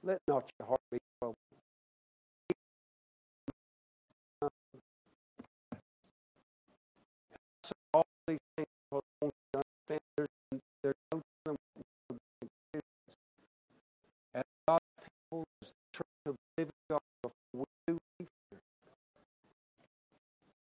let 0.01 0.19
not 0.27 0.51
your 0.59 0.67
heart 0.67 0.81
be 0.91 0.97
troubled. 1.19 1.35
All 7.93 8.05
these 8.27 8.39
things 8.57 8.67
I 8.91 8.95
to 8.95 9.31
understand. 9.53 10.01
There's, 10.17 10.29
there's 10.83 10.95
what 14.65 14.79
the 15.61 15.73
church 15.93 16.07
of 16.25 16.33
the 16.33 16.61
living 16.61 16.73
God, 16.89 16.99
before 17.21 17.35
we 17.53 17.65
do 17.93 17.97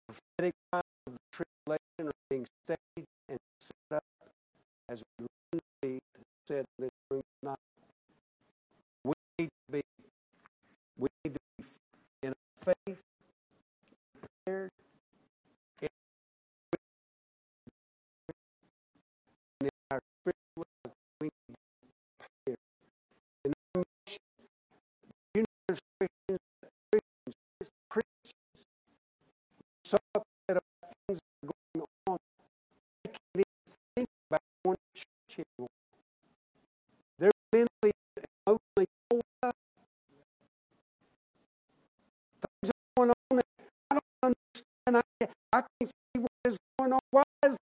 prophetic 0.07 0.55
of 0.73 1.17
tribulation 1.33 1.81
are 2.03 2.13
being 2.31 2.47
staged 2.65 3.09
and 3.29 3.39
set 3.61 3.97
up 3.97 4.05
as 4.89 5.03
we 5.19 5.28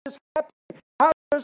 is 0.08 0.18
happening? 0.36 0.82
How 1.00 1.12
does 1.32 1.44